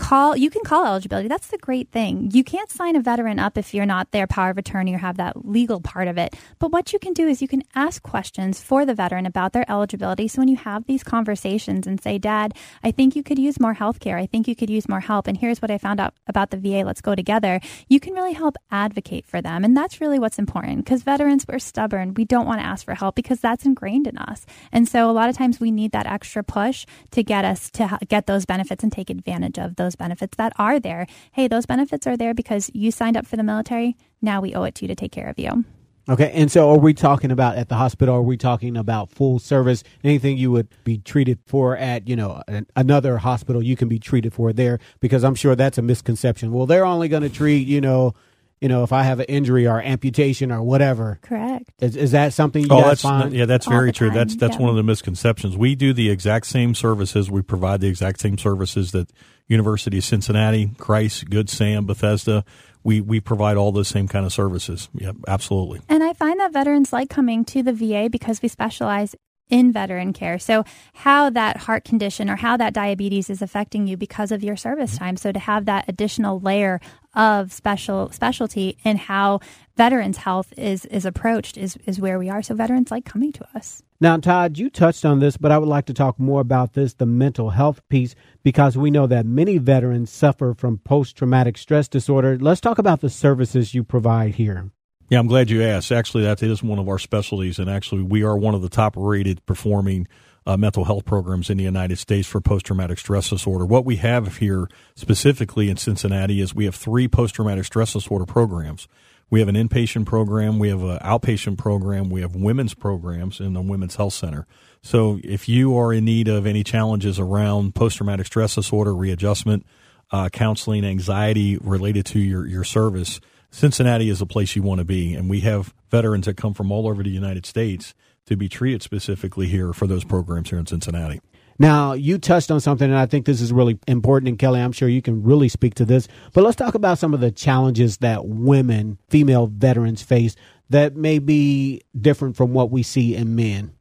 call 0.01 0.35
you 0.35 0.49
can 0.49 0.63
call 0.63 0.85
eligibility. 0.85 1.27
That's 1.27 1.47
the 1.47 1.59
great 1.59 1.91
thing. 1.91 2.31
You 2.33 2.43
can't 2.43 2.71
sign 2.71 2.95
a 2.95 3.01
veteran 3.01 3.37
up 3.37 3.57
if 3.57 3.73
you're 3.73 3.85
not 3.85 4.11
their 4.11 4.25
power 4.25 4.49
of 4.49 4.57
attorney 4.57 4.95
or 4.95 4.97
have 4.97 5.17
that 5.17 5.47
legal 5.47 5.79
part 5.79 6.07
of 6.07 6.17
it. 6.17 6.35
But 6.57 6.71
what 6.71 6.91
you 6.91 6.97
can 6.97 7.13
do 7.13 7.27
is 7.27 7.41
you 7.41 7.47
can 7.47 7.63
ask 7.75 8.01
questions 8.01 8.61
for 8.61 8.83
the 8.83 8.95
veteran 8.95 9.27
about 9.27 9.53
their 9.53 9.69
eligibility. 9.69 10.27
So 10.27 10.41
when 10.41 10.47
you 10.47 10.57
have 10.57 10.85
these 10.85 11.03
conversations 11.03 11.85
and 11.85 12.01
say 12.01 12.17
dad 12.17 12.53
i 12.83 12.91
think 12.91 13.15
you 13.15 13.23
could 13.23 13.37
use 13.37 13.59
more 13.59 13.73
health 13.73 13.99
care 13.99 14.17
i 14.17 14.25
think 14.25 14.47
you 14.47 14.55
could 14.55 14.69
use 14.69 14.89
more 14.89 15.01
help. 15.01 15.27
And 15.27 15.37
here's 15.37 15.61
what 15.61 15.71
i 15.71 15.77
found 15.77 15.99
out 15.99 16.15
about 16.27 16.49
the 16.49 16.57
va. 16.57 16.83
Let's 16.83 17.01
go 17.01 17.13
together. 17.13 17.59
You 17.87 17.99
can 17.99 18.13
really 18.13 18.33
help 18.33 18.55
advocate 18.71 19.25
for 19.25 19.41
them. 19.41 19.63
And 19.63 19.77
that's 19.77 20.01
really 20.01 20.19
what's 20.19 20.39
important 20.39 20.83
because 20.83 21.03
veterans 21.03 21.45
we're 21.47 21.59
stubborn. 21.59 22.13
We 22.15 22.25
don't 22.25 22.47
want 22.47 22.59
to 22.61 22.65
ask 22.65 22.85
for 22.85 22.95
help 22.95 23.15
because 23.15 23.39
that's 23.39 23.65
ingrained 23.65 24.07
in 24.07 24.17
us. 24.17 24.45
And 24.71 24.87
so 24.87 25.09
a 25.09 25.13
lot 25.19 25.29
of 25.29 25.37
times 25.37 25.59
we 25.59 25.71
need 25.71 25.91
that 25.91 26.07
extra 26.07 26.43
push 26.43 26.85
to 27.11 27.23
get 27.23 27.45
us 27.45 27.69
to 27.71 27.99
get 28.07 28.25
those 28.25 28.45
benefits 28.45 28.83
and 28.83 28.91
take 28.91 29.09
advantage 29.09 29.59
of 29.59 29.75
those 29.75 29.90
those 29.91 29.97
benefits 29.97 30.37
that 30.37 30.53
are 30.57 30.79
there. 30.79 31.05
Hey, 31.33 31.47
those 31.47 31.65
benefits 31.65 32.07
are 32.07 32.15
there 32.15 32.33
because 32.33 32.71
you 32.73 32.91
signed 32.91 33.17
up 33.17 33.27
for 33.27 33.35
the 33.35 33.43
military. 33.43 33.97
Now 34.21 34.39
we 34.39 34.55
owe 34.55 34.63
it 34.63 34.75
to 34.75 34.85
you 34.85 34.87
to 34.87 34.95
take 34.95 35.11
care 35.11 35.27
of 35.27 35.37
you. 35.37 35.65
Okay, 36.09 36.31
and 36.33 36.51
so 36.51 36.71
are 36.71 36.79
we 36.79 36.93
talking 36.93 37.29
about 37.29 37.57
at 37.57 37.69
the 37.69 37.75
hospital? 37.75 38.15
Are 38.15 38.21
we 38.21 38.35
talking 38.35 38.75
about 38.75 39.11
full 39.11 39.37
service? 39.37 39.83
Anything 40.03 40.37
you 40.37 40.49
would 40.49 40.67
be 40.83 40.97
treated 40.97 41.39
for 41.45 41.77
at, 41.77 42.07
you 42.07 42.15
know, 42.15 42.41
another 42.75 43.17
hospital, 43.19 43.61
you 43.61 43.75
can 43.75 43.87
be 43.87 43.99
treated 43.99 44.33
for 44.33 44.51
there 44.51 44.79
because 44.99 45.23
I'm 45.23 45.35
sure 45.35 45.55
that's 45.55 45.77
a 45.77 45.81
misconception. 45.81 46.53
Well, 46.53 46.65
they're 46.65 46.85
only 46.85 47.07
going 47.07 47.23
to 47.23 47.29
treat, 47.29 47.67
you 47.67 47.81
know, 47.81 48.13
you 48.61 48.69
know, 48.69 48.83
if 48.83 48.93
I 48.93 49.01
have 49.03 49.19
an 49.19 49.25
injury 49.25 49.67
or 49.67 49.81
amputation 49.81 50.51
or 50.51 50.61
whatever. 50.61 51.19
Correct. 51.23 51.65
Is, 51.79 51.95
is 51.95 52.11
that 52.11 52.31
something 52.31 52.61
you 52.61 52.69
oh, 52.69 52.81
guys 52.81 52.85
that's, 52.85 53.01
find? 53.01 53.33
Yeah, 53.33 53.45
that's 53.45 53.65
All 53.67 53.73
very 53.73 53.91
true. 53.91 54.11
That's 54.11 54.35
that's 54.35 54.55
yeah. 54.55 54.61
one 54.61 54.69
of 54.69 54.75
the 54.75 54.83
misconceptions. 54.83 55.57
We 55.57 55.73
do 55.73 55.93
the 55.93 56.11
exact 56.11 56.45
same 56.45 56.75
services. 56.75 57.29
We 57.31 57.41
provide 57.41 57.81
the 57.81 57.87
exact 57.87 58.21
same 58.21 58.37
services 58.37 58.91
that 58.91 59.11
University 59.47 59.97
of 59.97 60.03
Cincinnati, 60.03 60.69
Christ, 60.77 61.29
Good 61.29 61.49
Sam, 61.49 61.87
Bethesda. 61.87 62.45
We 62.83 63.01
we 63.01 63.19
provide 63.19 63.57
all 63.57 63.71
those 63.71 63.87
same 63.87 64.07
kind 64.07 64.27
of 64.27 64.31
services. 64.31 64.89
Yeah, 64.93 65.13
absolutely. 65.27 65.81
And 65.89 66.03
I 66.03 66.13
find 66.13 66.39
that 66.39 66.53
veterans 66.53 66.93
like 66.93 67.09
coming 67.09 67.43
to 67.45 67.63
the 67.63 67.73
VA 67.73 68.09
because 68.11 68.43
we 68.43 68.47
specialize 68.47 69.15
in 69.51 69.71
veteran 69.71 70.13
care. 70.13 70.39
So, 70.39 70.63
how 70.93 71.29
that 71.29 71.57
heart 71.57 71.83
condition 71.83 72.29
or 72.29 72.37
how 72.37 72.57
that 72.57 72.73
diabetes 72.73 73.29
is 73.29 73.41
affecting 73.41 73.85
you 73.85 73.97
because 73.97 74.31
of 74.31 74.43
your 74.43 74.55
service 74.55 74.95
mm-hmm. 74.95 75.03
time. 75.03 75.17
So, 75.17 75.31
to 75.31 75.39
have 75.39 75.65
that 75.65 75.85
additional 75.87 76.39
layer 76.39 76.79
of 77.13 77.51
special 77.51 78.11
specialty 78.11 78.77
in 78.83 78.97
how 78.97 79.39
veterans' 79.75 80.17
health 80.17 80.53
is 80.57 80.85
is 80.85 81.05
approached 81.05 81.57
is 81.57 81.77
is 81.85 81.99
where 81.99 82.19
we 82.19 82.29
are. 82.29 82.41
So, 82.41 82.55
veterans 82.55 82.91
like 82.91 83.05
coming 83.05 83.31
to 83.33 83.47
us. 83.55 83.83
Now, 83.99 84.17
Todd, 84.17 84.57
you 84.57 84.71
touched 84.71 85.05
on 85.05 85.19
this, 85.19 85.37
but 85.37 85.51
I 85.51 85.59
would 85.59 85.69
like 85.69 85.85
to 85.85 85.93
talk 85.93 86.19
more 86.19 86.41
about 86.41 86.73
this 86.73 86.93
the 86.95 87.05
mental 87.05 87.51
health 87.51 87.87
piece 87.87 88.15
because 88.43 88.75
we 88.75 88.89
know 88.89 89.05
that 89.07 89.25
many 89.25 89.59
veterans 89.59 90.09
suffer 90.09 90.53
from 90.55 90.79
post 90.79 91.15
traumatic 91.15 91.57
stress 91.57 91.87
disorder. 91.87 92.37
Let's 92.39 92.61
talk 92.61 92.79
about 92.79 93.01
the 93.01 93.09
services 93.09 93.75
you 93.75 93.83
provide 93.83 94.35
here. 94.35 94.71
Yeah, 95.09 95.19
I'm 95.19 95.27
glad 95.27 95.49
you 95.49 95.61
asked. 95.61 95.91
Actually, 95.91 96.23
that 96.23 96.41
is 96.41 96.63
one 96.63 96.79
of 96.79 96.87
our 96.87 96.97
specialties, 96.97 97.59
and 97.59 97.69
actually, 97.69 98.01
we 98.01 98.23
are 98.23 98.37
one 98.37 98.55
of 98.55 98.61
the 98.61 98.69
top 98.69 98.95
rated 98.97 99.45
performing 99.45 100.07
uh, 100.45 100.57
mental 100.57 100.85
health 100.85 101.05
programs 101.05 101.49
in 101.49 101.57
the 101.57 101.63
United 101.63 101.97
States 101.97 102.27
for 102.27 102.41
post 102.41 102.65
traumatic 102.65 102.97
stress 102.97 103.29
disorder. 103.29 103.65
What 103.65 103.85
we 103.85 103.97
have 103.97 104.37
here 104.37 104.67
specifically 104.95 105.69
in 105.69 105.77
Cincinnati 105.77 106.41
is 106.41 106.55
we 106.55 106.65
have 106.65 106.75
three 106.75 107.07
post 107.07 107.35
traumatic 107.35 107.65
stress 107.65 107.93
disorder 107.93 108.25
programs. 108.25 108.87
We 109.29 109.39
have 109.39 109.47
an 109.47 109.55
inpatient 109.55 110.07
program, 110.07 110.59
we 110.59 110.67
have 110.67 110.83
an 110.83 110.97
outpatient 110.99 111.57
program, 111.57 112.09
we 112.09 112.19
have 112.19 112.35
women's 112.35 112.73
programs 112.73 113.39
in 113.39 113.53
the 113.53 113.61
Women's 113.61 113.95
Health 113.95 114.13
Center. 114.13 114.45
So 114.81 115.21
if 115.23 115.47
you 115.47 115.77
are 115.77 115.93
in 115.93 116.03
need 116.03 116.27
of 116.27 116.45
any 116.45 116.65
challenges 116.65 117.17
around 117.17 117.73
post 117.73 117.95
traumatic 117.95 118.25
stress 118.25 118.55
disorder, 118.55 118.93
readjustment, 118.93 119.65
uh, 120.11 120.27
counseling, 120.27 120.83
anxiety 120.83 121.57
related 121.57 122.05
to 122.07 122.19
your, 122.19 122.45
your 122.45 122.65
service, 122.65 123.21
Cincinnati 123.51 124.09
is 124.09 124.21
a 124.21 124.25
place 124.25 124.55
you 124.55 124.63
want 124.63 124.79
to 124.79 124.85
be, 124.85 125.13
and 125.13 125.29
we 125.29 125.41
have 125.41 125.73
veterans 125.89 126.25
that 126.25 126.35
come 126.35 126.53
from 126.53 126.69
all 126.69 126.87
over 126.87 127.01
the 127.01 127.09
United 127.09 127.45
States 127.45 127.93
to 128.27 128.35
be 128.35 128.49
treated 128.49 128.81
specifically 128.81 129.47
here 129.47 129.73
for 129.73 129.87
those 129.87 130.03
programs 130.03 130.49
here 130.49 130.59
in 130.59 130.65
Cincinnati. 130.65 131.21
Now, 131.59 131.93
you 131.93 132.17
touched 132.17 132.49
on 132.49 132.59
something, 132.59 132.89
and 132.89 132.97
I 132.97 133.05
think 133.05 133.25
this 133.25 133.41
is 133.41 133.53
really 133.53 133.77
important. 133.87 134.29
And 134.29 134.39
Kelly, 134.39 134.61
I'm 134.61 134.71
sure 134.71 134.89
you 134.89 135.01
can 135.01 135.21
really 135.21 135.47
speak 135.47 135.75
to 135.75 135.85
this. 135.85 136.07
But 136.33 136.43
let's 136.43 136.55
talk 136.55 136.73
about 136.73 136.97
some 136.97 137.13
of 137.13 137.19
the 137.19 137.31
challenges 137.31 137.97
that 137.97 138.25
women, 138.25 138.97
female 139.09 139.47
veterans 139.47 140.01
face 140.01 140.35
that 140.69 140.95
may 140.95 141.19
be 141.19 141.81
different 141.99 142.35
from 142.35 142.53
what 142.53 142.71
we 142.71 142.81
see 142.81 143.15
in 143.15 143.35
men. 143.35 143.73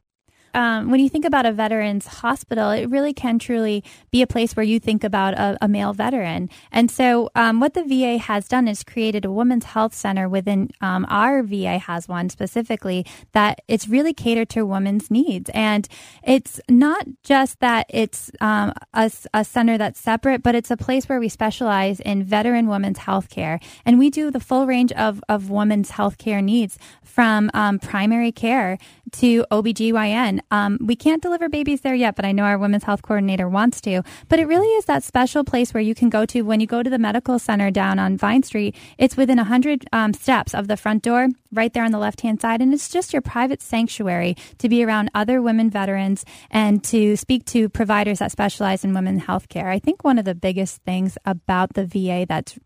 Um, 0.53 0.91
when 0.91 0.99
you 0.99 1.09
think 1.09 1.25
about 1.25 1.45
a 1.45 1.51
veterans 1.51 2.07
hospital, 2.07 2.71
it 2.71 2.89
really 2.89 3.13
can 3.13 3.39
truly 3.39 3.83
be 4.11 4.21
a 4.21 4.27
place 4.27 4.55
where 4.55 4.65
you 4.65 4.79
think 4.79 5.03
about 5.03 5.33
a, 5.33 5.57
a 5.61 5.67
male 5.67 5.93
veteran. 5.93 6.49
And 6.71 6.91
so, 6.91 7.29
um, 7.35 7.59
what 7.59 7.73
the 7.73 7.83
VA 7.83 8.17
has 8.17 8.47
done 8.47 8.67
is 8.67 8.83
created 8.83 9.25
a 9.25 9.31
women's 9.31 9.65
health 9.65 9.93
center 9.93 10.27
within 10.27 10.69
um, 10.81 11.05
our 11.09 11.43
VA 11.43 11.77
has 11.77 12.07
one 12.07 12.29
specifically 12.29 13.05
that 13.31 13.61
it's 13.67 13.87
really 13.87 14.13
catered 14.13 14.49
to 14.49 14.65
women's 14.65 15.09
needs, 15.09 15.49
and 15.53 15.87
it's 16.23 16.59
not 16.69 17.05
just 17.23 17.59
that 17.59 17.85
it's 17.89 18.31
um, 18.41 18.73
a, 18.93 19.11
a 19.33 19.45
center 19.45 19.77
that's 19.77 19.99
separate, 19.99 20.43
but 20.43 20.55
it's 20.55 20.71
a 20.71 20.77
place 20.77 21.07
where 21.07 21.19
we 21.19 21.29
specialize 21.29 21.99
in 21.99 22.23
veteran 22.23 22.67
women's 22.67 22.99
health 22.99 23.29
care, 23.29 23.59
and 23.85 23.97
we 23.97 24.09
do 24.09 24.31
the 24.31 24.39
full 24.39 24.67
range 24.67 24.91
of 24.93 25.23
of 25.29 25.49
women's 25.49 25.91
health 25.91 26.17
care 26.17 26.41
needs 26.41 26.77
from 27.03 27.49
um, 27.53 27.79
primary 27.79 28.31
care 28.31 28.77
to 29.11 29.45
OBGYN. 29.51 30.40
Um, 30.49 30.77
we 30.81 30.95
can't 30.95 31.21
deliver 31.21 31.49
babies 31.49 31.81
there 31.81 31.93
yet, 31.93 32.15
but 32.15 32.25
I 32.25 32.31
know 32.31 32.43
our 32.43 32.57
women's 32.57 32.83
health 32.83 33.01
coordinator 33.01 33.47
wants 33.47 33.81
to. 33.81 34.03
But 34.29 34.39
it 34.39 34.47
really 34.47 34.67
is 34.67 34.85
that 34.85 35.03
special 35.03 35.43
place 35.43 35.73
where 35.73 35.81
you 35.81 35.93
can 35.93 36.09
go 36.09 36.25
to 36.27 36.41
when 36.41 36.59
you 36.59 36.67
go 36.67 36.81
to 36.81 36.89
the 36.89 36.97
medical 36.99 37.39
center 37.39 37.71
down 37.71 37.99
on 37.99 38.17
Vine 38.17 38.43
Street. 38.43 38.75
It's 38.97 39.17
within 39.17 39.37
100 39.37 39.85
um, 39.91 40.13
steps 40.13 40.53
of 40.53 40.67
the 40.67 40.77
front 40.77 41.03
door, 41.03 41.27
right 41.51 41.73
there 41.73 41.83
on 41.83 41.91
the 41.91 41.99
left 41.99 42.21
hand 42.21 42.41
side. 42.41 42.61
And 42.61 42.73
it's 42.73 42.89
just 42.89 43.13
your 43.13 43.21
private 43.21 43.61
sanctuary 43.61 44.35
to 44.57 44.69
be 44.69 44.83
around 44.83 45.11
other 45.13 45.41
women 45.41 45.69
veterans 45.69 46.25
and 46.49 46.83
to 46.85 47.15
speak 47.15 47.45
to 47.45 47.69
providers 47.69 48.19
that 48.19 48.31
specialize 48.31 48.83
in 48.83 48.93
women's 48.93 49.23
health 49.23 49.49
care. 49.49 49.69
I 49.69 49.79
think 49.79 50.03
one 50.03 50.17
of 50.17 50.25
the 50.25 50.35
biggest 50.35 50.81
things 50.83 51.17
about 51.25 51.73
the 51.73 51.85
VA 51.85 52.25
that's 52.27 52.57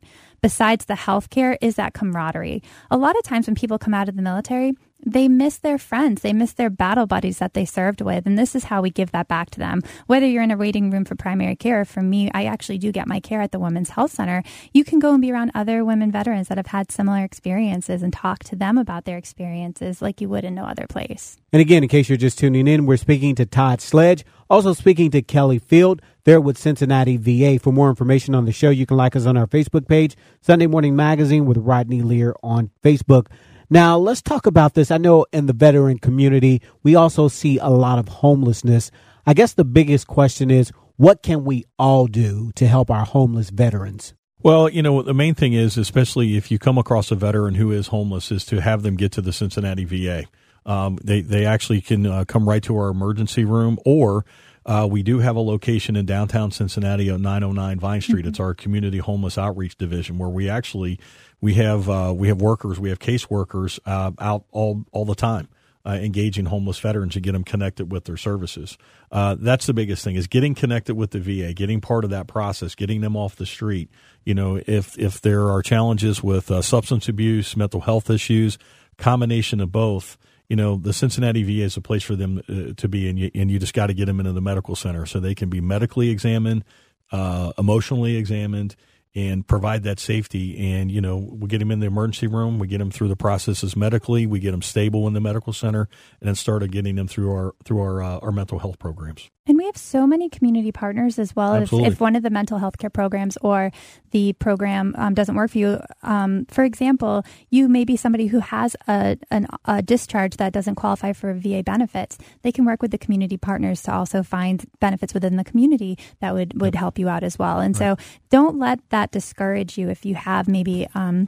besides 0.41 0.85
the 0.85 0.95
health 0.95 1.31
care 1.31 1.57
is 1.59 1.75
that 1.75 1.93
camaraderie. 1.93 2.61
A 2.91 2.97
lot 2.97 3.17
of 3.17 3.23
times 3.23 3.47
when 3.47 3.55
people 3.55 3.79
come 3.79 3.95
out 3.95 4.09
of 4.09 4.15
the 4.15 4.21
military, 4.21 4.73
they 5.03 5.27
miss 5.27 5.57
their 5.57 5.77
friends. 5.77 6.21
They 6.21 6.33
miss 6.33 6.53
their 6.53 6.69
battle 6.69 7.05
buddies 7.05 7.37
that 7.39 7.53
they 7.53 7.65
served 7.65 8.01
with. 8.01 8.25
And 8.25 8.37
this 8.37 8.55
is 8.55 8.65
how 8.65 8.81
we 8.81 8.89
give 8.89 9.11
that 9.11 9.27
back 9.27 9.49
to 9.51 9.59
them. 9.59 9.81
Whether 10.07 10.25
you're 10.25 10.43
in 10.43 10.51
a 10.51 10.57
waiting 10.57 10.89
room 10.89 11.05
for 11.05 11.15
primary 11.15 11.55
care, 11.55 11.85
for 11.85 12.01
me, 12.01 12.31
I 12.33 12.45
actually 12.45 12.79
do 12.79 12.91
get 12.91 13.07
my 13.07 13.19
care 13.19 13.41
at 13.41 13.51
the 13.51 13.59
Women's 13.59 13.89
Health 13.89 14.11
Center. 14.11 14.43
You 14.73 14.83
can 14.83 14.99
go 14.99 15.13
and 15.13 15.21
be 15.21 15.31
around 15.31 15.51
other 15.53 15.85
women 15.85 16.11
veterans 16.11 16.47
that 16.47 16.57
have 16.57 16.67
had 16.67 16.91
similar 16.91 17.23
experiences 17.23 18.01
and 18.01 18.11
talk 18.11 18.43
to 18.45 18.55
them 18.55 18.77
about 18.77 19.05
their 19.05 19.17
experiences 19.17 20.01
like 20.01 20.21
you 20.21 20.29
would 20.29 20.43
in 20.43 20.55
no 20.55 20.65
other 20.65 20.87
place. 20.87 21.37
And 21.53 21.61
again, 21.61 21.83
in 21.83 21.89
case 21.89 22.09
you're 22.09 22.17
just 22.17 22.39
tuning 22.39 22.67
in, 22.67 22.85
we're 22.85 22.97
speaking 22.97 23.35
to 23.35 23.45
Todd 23.45 23.81
Sledge, 23.81 24.25
also 24.49 24.73
speaking 24.73 25.11
to 25.11 25.21
Kelly 25.21 25.59
Field. 25.59 26.01
There 26.23 26.41
with 26.41 26.57
Cincinnati 26.57 27.17
VA. 27.17 27.59
For 27.59 27.71
more 27.71 27.87
information 27.87 28.33
on 28.33 28.45
the 28.45 28.51
show, 28.51 28.71
you 28.71 28.87
can 28.87 28.97
like 28.97 29.15
us 29.15 29.27
on 29.27 29.37
our 29.37 29.45
Facebook 29.45 29.87
page, 29.87 30.15
Sunday 30.41 30.65
Morning 30.65 30.95
Magazine 30.95 31.45
with 31.45 31.57
Rodney 31.57 32.01
Lear 32.01 32.33
on 32.41 32.71
Facebook. 32.83 33.27
Now, 33.69 33.97
let's 33.97 34.21
talk 34.21 34.45
about 34.45 34.73
this. 34.73 34.91
I 34.91 34.97
know 34.97 35.25
in 35.31 35.47
the 35.47 35.53
veteran 35.53 35.99
community, 35.99 36.61
we 36.83 36.95
also 36.95 37.27
see 37.27 37.57
a 37.57 37.69
lot 37.69 37.99
of 37.99 38.07
homelessness. 38.07 38.91
I 39.25 39.33
guess 39.33 39.53
the 39.53 39.65
biggest 39.65 40.07
question 40.07 40.51
is 40.51 40.71
what 40.97 41.23
can 41.23 41.43
we 41.43 41.65
all 41.77 42.07
do 42.07 42.51
to 42.55 42.67
help 42.67 42.89
our 42.89 43.05
homeless 43.05 43.49
veterans? 43.49 44.13
Well, 44.43 44.69
you 44.69 44.83
know, 44.83 45.01
the 45.01 45.13
main 45.13 45.33
thing 45.33 45.53
is, 45.53 45.77
especially 45.77 46.37
if 46.37 46.51
you 46.51 46.59
come 46.59 46.77
across 46.77 47.09
a 47.09 47.15
veteran 47.15 47.55
who 47.55 47.71
is 47.71 47.87
homeless, 47.87 48.31
is 48.31 48.45
to 48.45 48.61
have 48.61 48.83
them 48.83 48.95
get 48.95 49.11
to 49.13 49.21
the 49.21 49.33
Cincinnati 49.33 49.85
VA. 49.85 50.25
Um, 50.65 50.99
they, 51.03 51.21
they 51.21 51.45
actually 51.45 51.81
can 51.81 52.05
uh, 52.05 52.25
come 52.25 52.47
right 52.47 52.61
to 52.63 52.77
our 52.77 52.89
emergency 52.89 53.43
room 53.43 53.79
or 53.85 54.25
uh, 54.65 54.87
we 54.89 55.03
do 55.03 55.19
have 55.19 55.35
a 55.35 55.41
location 55.41 55.95
in 55.95 56.05
downtown 56.05 56.51
Cincinnati 56.51 57.09
at 57.09 57.19
909 57.19 57.79
Vine 57.79 58.01
Street. 58.01 58.21
Mm-hmm. 58.21 58.29
It's 58.29 58.39
our 58.39 58.53
community 58.53 58.97
homeless 58.97 59.37
outreach 59.37 59.77
division 59.77 60.17
where 60.17 60.29
we 60.29 60.49
actually 60.49 60.99
we 61.39 61.53
have 61.55 61.87
uh, 61.89 62.13
we 62.15 62.29
have 62.29 62.41
workers, 62.41 62.79
we 62.79 62.89
have 62.89 62.99
caseworkers 62.99 63.79
uh, 63.85 64.11
out 64.19 64.45
all 64.51 64.85
all 64.91 65.05
the 65.05 65.15
time. 65.15 65.47
Uh, 65.87 65.99
engaging 66.01 66.45
homeless 66.45 66.79
veterans 66.79 67.15
and 67.15 67.23
get 67.23 67.33
them 67.33 67.43
connected 67.43 67.91
with 67.91 68.05
their 68.05 68.17
services. 68.17 68.75
Uh, 69.11 69.35
that's 69.37 69.67
the 69.67 69.73
biggest 69.73 70.03
thing 70.03 70.15
is 70.15 70.25
getting 70.25 70.55
connected 70.55 70.95
with 70.95 71.11
the 71.11 71.19
VA, 71.19 71.53
getting 71.53 71.79
part 71.79 72.03
of 72.03 72.09
that 72.09 72.25
process, 72.25 72.73
getting 72.73 73.01
them 73.01 73.15
off 73.15 73.35
the 73.35 73.45
street. 73.45 73.87
You 74.23 74.33
know, 74.33 74.59
if 74.65 74.97
if 74.97 75.21
there 75.21 75.47
are 75.47 75.61
challenges 75.61 76.23
with 76.23 76.49
uh, 76.49 76.63
substance 76.63 77.07
abuse, 77.07 77.55
mental 77.55 77.81
health 77.81 78.09
issues, 78.09 78.57
combination 78.97 79.61
of 79.61 79.71
both, 79.71 80.17
you 80.49 80.55
know, 80.55 80.77
the 80.77 80.93
Cincinnati 80.93 81.43
VA 81.43 81.63
is 81.63 81.77
a 81.77 81.81
place 81.81 82.03
for 82.03 82.15
them 82.15 82.41
uh, 82.49 82.73
to 82.77 82.87
be, 82.87 83.09
and 83.09 83.17
you, 83.17 83.31
and 83.33 83.49
you 83.49 83.59
just 83.59 83.73
got 83.73 83.87
to 83.87 83.93
get 83.93 84.05
them 84.05 84.19
into 84.19 84.31
the 84.31 84.41
medical 84.41 84.75
center 84.75 85.05
so 85.05 85.19
they 85.19 85.35
can 85.35 85.49
be 85.49 85.61
medically 85.61 86.09
examined, 86.09 86.63
uh, 87.11 87.51
emotionally 87.57 88.15
examined, 88.17 88.75
and 89.15 89.47
provide 89.47 89.83
that 89.83 89.99
safety. 89.99 90.73
And, 90.73 90.91
you 90.91 91.01
know, 91.01 91.17
we 91.17 91.47
get 91.47 91.59
them 91.59 91.71
in 91.71 91.79
the 91.79 91.87
emergency 91.87 92.27
room, 92.27 92.59
we 92.59 92.67
get 92.67 92.79
them 92.79 92.91
through 92.91 93.07
the 93.07 93.15
processes 93.15 93.75
medically, 93.75 94.27
we 94.27 94.39
get 94.39 94.51
them 94.51 94.61
stable 94.61 95.07
in 95.07 95.13
the 95.13 95.21
medical 95.21 95.53
center, 95.53 95.87
and 96.19 96.27
then 96.27 96.35
started 96.35 96.71
getting 96.71 96.95
them 96.95 97.07
through 97.07 97.31
our 97.31 97.55
through 97.63 97.79
our 97.79 98.03
uh, 98.03 98.19
our 98.19 98.31
mental 98.31 98.59
health 98.59 98.77
programs. 98.77 99.29
And 99.47 99.54
we 99.65 99.69
have 99.69 99.77
so 99.77 100.05
many 100.05 100.29
community 100.29 100.71
partners 100.71 101.17
as 101.17 101.35
well. 101.35 101.55
If, 101.55 101.73
if, 101.73 101.99
one 101.99 102.15
of 102.15 102.21
the 102.21 102.29
mental 102.29 102.59
health 102.59 102.77
care 102.77 102.91
programs 102.91 103.35
or 103.37 103.71
the 104.11 104.33
program 104.33 104.93
um, 104.95 105.15
doesn't 105.15 105.33
work 105.33 105.49
for 105.49 105.57
you, 105.57 105.81
um, 106.03 106.45
for 106.51 106.63
example, 106.63 107.23
you 107.49 107.67
may 107.67 107.83
be 107.83 107.97
somebody 107.97 108.27
who 108.27 108.41
has 108.41 108.75
a, 108.87 109.17
an, 109.31 109.47
a 109.65 109.81
discharge 109.81 110.37
that 110.37 110.53
doesn't 110.53 110.75
qualify 110.75 111.13
for 111.13 111.33
VA 111.33 111.63
benefits. 111.63 112.19
They 112.43 112.51
can 112.51 112.63
work 112.63 112.83
with 112.83 112.91
the 112.91 112.99
community 112.99 113.37
partners 113.37 113.81
to 113.83 113.91
also 113.91 114.21
find 114.21 114.63
benefits 114.79 115.15
within 115.15 115.35
the 115.35 115.43
community 115.43 115.97
that 116.21 116.35
would, 116.35 116.61
would 116.61 116.75
help 116.75 116.99
you 116.99 117.09
out 117.09 117.23
as 117.23 117.39
well. 117.39 117.59
And 117.59 117.75
right. 117.79 117.97
so 117.97 118.05
don't 118.29 118.59
let 118.59 118.87
that 118.91 119.09
discourage 119.09 119.79
you 119.79 119.89
if 119.89 120.05
you 120.05 120.13
have 120.13 120.47
maybe. 120.47 120.87
Um, 120.93 121.27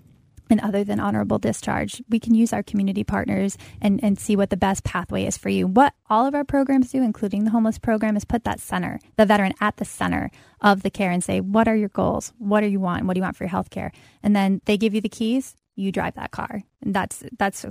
and 0.50 0.60
other 0.62 0.84
than 0.84 1.00
honorable 1.00 1.39
discharge, 1.39 2.01
we 2.10 2.20
can 2.20 2.34
use 2.36 2.54
our 2.54 2.63
community 2.63 3.04
partners 3.04 3.58
and, 3.82 4.04
and 4.04 4.20
see 4.20 4.36
what 4.36 4.50
the 4.50 4.58
best 4.58 4.84
pathway 4.84 5.25
is 5.25 5.38
for 5.38 5.50
you. 5.50 5.68
What 5.68 5.94
all 6.10 6.25
of 6.25 6.36
our 6.36 6.44
programs 6.44 6.92
do, 6.92 7.01
including 7.01 7.44
the 7.44 7.51
homeless 7.51 7.77
program, 7.77 8.18
is 8.18 8.25
put 8.25 8.44
that 8.44 8.60
center, 8.60 9.00
the 9.16 9.25
veteran 9.25 9.54
at 9.60 9.77
the 9.77 9.86
center 9.86 10.32
of 10.62 10.84
the 10.84 10.89
care 10.89 11.12
and 11.12 11.24
say, 11.24 11.42
what 11.42 11.68
are 11.68 11.75
your 11.75 11.89
goals? 11.89 12.34
What 12.38 12.62
do 12.62 12.68
you 12.68 12.80
want? 12.80 13.06
What 13.06 13.13
do 13.13 13.20
you 13.20 13.24
want 13.24 13.36
for 13.36 13.44
your 13.44 13.50
health 13.50 13.70
care? 13.70 13.92
And 14.24 14.36
then 14.36 14.62
they 14.66 14.77
give 14.77 14.94
you 14.94 15.01
the 15.01 15.10
keys, 15.10 15.56
you 15.75 15.92
drive 15.92 16.16
that 16.16 16.32
car. 16.32 16.63
And 16.82 16.94
that's 16.94 17.24
that's 17.38 17.66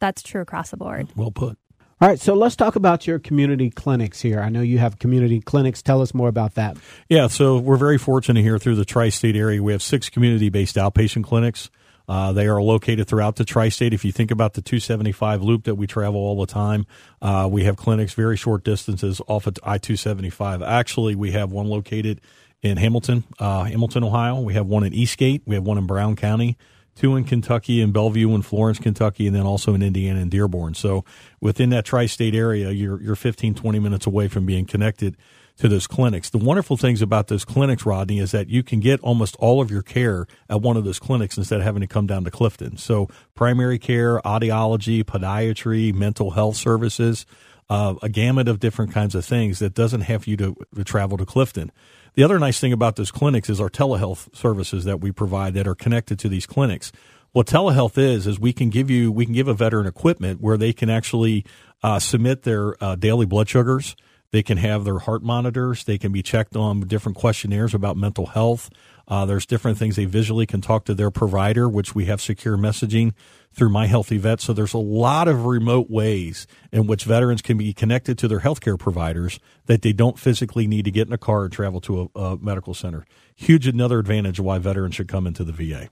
that's 0.00 0.22
true 0.22 0.40
across 0.40 0.70
the 0.70 0.76
board. 0.76 1.08
Well 1.16 1.30
put. 1.30 1.58
All 2.00 2.08
right, 2.08 2.18
so 2.18 2.34
let's 2.34 2.56
talk 2.56 2.74
about 2.74 3.06
your 3.06 3.20
community 3.20 3.70
clinics 3.70 4.20
here. 4.20 4.40
I 4.40 4.48
know 4.48 4.62
you 4.62 4.78
have 4.78 4.98
community 4.98 5.40
clinics. 5.40 5.80
Tell 5.80 6.02
us 6.02 6.12
more 6.12 6.28
about 6.28 6.54
that. 6.54 6.76
Yeah, 7.08 7.28
so 7.28 7.56
we're 7.56 7.76
very 7.76 7.98
fortunate 7.98 8.42
here 8.42 8.58
through 8.58 8.74
the 8.74 8.84
tri 8.84 9.10
state 9.10 9.36
area. 9.36 9.62
We 9.62 9.72
have 9.72 9.80
six 9.80 10.10
community 10.10 10.50
based 10.50 10.76
outpatient 10.76 11.24
clinics. 11.24 11.70
Uh, 12.08 12.32
they 12.32 12.46
are 12.46 12.60
located 12.60 13.06
throughout 13.06 13.36
the 13.36 13.44
tri-state. 13.44 13.94
If 13.94 14.04
you 14.04 14.12
think 14.12 14.30
about 14.30 14.54
the 14.54 14.62
275 14.62 15.42
loop 15.42 15.64
that 15.64 15.76
we 15.76 15.86
travel 15.86 16.20
all 16.20 16.38
the 16.38 16.52
time, 16.52 16.86
uh, 17.22 17.48
we 17.50 17.64
have 17.64 17.76
clinics 17.76 18.12
very 18.14 18.36
short 18.36 18.64
distances 18.64 19.20
off 19.26 19.46
of 19.46 19.56
I-275. 19.62 20.66
Actually, 20.66 21.14
we 21.14 21.32
have 21.32 21.50
one 21.50 21.66
located 21.66 22.20
in 22.62 22.76
Hamilton, 22.76 23.24
uh, 23.38 23.64
Hamilton, 23.64 24.04
Ohio. 24.04 24.40
We 24.40 24.54
have 24.54 24.66
one 24.66 24.84
in 24.84 24.92
Eastgate. 24.92 25.42
We 25.46 25.54
have 25.54 25.64
one 25.64 25.78
in 25.78 25.86
Brown 25.86 26.16
County. 26.16 26.56
Two 26.96 27.16
in 27.16 27.24
Kentucky, 27.24 27.80
in 27.80 27.90
Bellevue 27.90 28.32
and 28.34 28.46
Florence, 28.46 28.78
Kentucky, 28.78 29.26
and 29.26 29.34
then 29.34 29.42
also 29.42 29.74
in 29.74 29.82
Indiana 29.82 30.20
and 30.20 30.30
Dearborn. 30.30 30.74
So 30.74 31.04
within 31.40 31.70
that 31.70 31.84
tri-state 31.84 32.36
area, 32.36 32.70
you're 32.70 33.02
you're 33.02 33.16
15, 33.16 33.54
20 33.54 33.78
minutes 33.80 34.06
away 34.06 34.28
from 34.28 34.46
being 34.46 34.64
connected 34.64 35.16
to 35.58 35.68
those 35.68 35.86
clinics. 35.86 36.30
The 36.30 36.38
wonderful 36.38 36.76
things 36.76 37.00
about 37.00 37.28
those 37.28 37.44
clinics, 37.44 37.86
Rodney, 37.86 38.18
is 38.18 38.32
that 38.32 38.48
you 38.48 38.62
can 38.62 38.80
get 38.80 39.00
almost 39.00 39.36
all 39.36 39.60
of 39.60 39.70
your 39.70 39.82
care 39.82 40.26
at 40.48 40.60
one 40.60 40.76
of 40.76 40.84
those 40.84 40.98
clinics 40.98 41.38
instead 41.38 41.60
of 41.60 41.64
having 41.64 41.80
to 41.80 41.86
come 41.86 42.06
down 42.06 42.24
to 42.24 42.30
Clifton. 42.30 42.76
So 42.76 43.08
primary 43.34 43.78
care, 43.78 44.20
audiology, 44.22 45.04
podiatry, 45.04 45.94
mental 45.94 46.32
health 46.32 46.56
services, 46.56 47.24
uh, 47.70 47.94
a 48.02 48.08
gamut 48.08 48.48
of 48.48 48.58
different 48.58 48.92
kinds 48.92 49.14
of 49.14 49.24
things 49.24 49.60
that 49.60 49.74
doesn't 49.74 50.02
have 50.02 50.26
you 50.26 50.36
to, 50.38 50.56
to 50.74 50.84
travel 50.84 51.16
to 51.18 51.24
Clifton. 51.24 51.70
The 52.14 52.24
other 52.24 52.38
nice 52.38 52.60
thing 52.60 52.72
about 52.72 52.96
those 52.96 53.10
clinics 53.10 53.48
is 53.48 53.60
our 53.60 53.70
telehealth 53.70 54.34
services 54.36 54.84
that 54.84 55.00
we 55.00 55.12
provide 55.12 55.54
that 55.54 55.66
are 55.66 55.74
connected 55.74 56.18
to 56.20 56.28
these 56.28 56.46
clinics. 56.46 56.92
What 57.32 57.46
telehealth 57.46 57.98
is 57.98 58.26
is 58.26 58.38
we 58.38 58.52
can 58.52 58.70
give 58.70 58.90
you 58.90 59.10
we 59.10 59.24
can 59.24 59.34
give 59.34 59.48
a 59.48 59.54
veteran 59.54 59.86
equipment 59.86 60.40
where 60.40 60.56
they 60.56 60.72
can 60.72 60.88
actually 60.88 61.44
uh, 61.82 61.98
submit 61.98 62.42
their 62.42 62.82
uh, 62.82 62.94
daily 62.94 63.26
blood 63.26 63.48
sugars 63.48 63.96
they 64.34 64.42
can 64.42 64.58
have 64.58 64.82
their 64.82 64.98
heart 64.98 65.22
monitors. 65.22 65.84
They 65.84 65.96
can 65.96 66.10
be 66.10 66.20
checked 66.20 66.56
on 66.56 66.80
different 66.80 67.16
questionnaires 67.16 67.72
about 67.72 67.96
mental 67.96 68.26
health. 68.26 68.68
Uh, 69.06 69.24
there's 69.24 69.46
different 69.46 69.78
things 69.78 69.94
they 69.94 70.06
visually 70.06 70.44
can 70.44 70.60
talk 70.60 70.84
to 70.86 70.94
their 70.94 71.12
provider, 71.12 71.68
which 71.68 71.94
we 71.94 72.06
have 72.06 72.20
secure 72.20 72.56
messaging 72.56 73.12
through 73.52 73.68
My 73.68 73.86
HealtheVet. 73.86 74.40
So 74.40 74.52
there's 74.52 74.74
a 74.74 74.78
lot 74.78 75.28
of 75.28 75.46
remote 75.46 75.88
ways 75.88 76.48
in 76.72 76.88
which 76.88 77.04
veterans 77.04 77.42
can 77.42 77.56
be 77.56 77.72
connected 77.72 78.18
to 78.18 78.26
their 78.26 78.40
healthcare 78.40 78.76
providers 78.76 79.38
that 79.66 79.82
they 79.82 79.92
don't 79.92 80.18
physically 80.18 80.66
need 80.66 80.84
to 80.86 80.90
get 80.90 81.06
in 81.06 81.12
a 81.12 81.18
car 81.18 81.44
and 81.44 81.52
travel 81.52 81.80
to 81.82 82.10
a, 82.16 82.18
a 82.18 82.36
medical 82.38 82.74
center. 82.74 83.06
Huge 83.36 83.68
another 83.68 84.00
advantage 84.00 84.40
why 84.40 84.58
veterans 84.58 84.96
should 84.96 85.06
come 85.06 85.28
into 85.28 85.44
the 85.44 85.52
VA. 85.52 85.90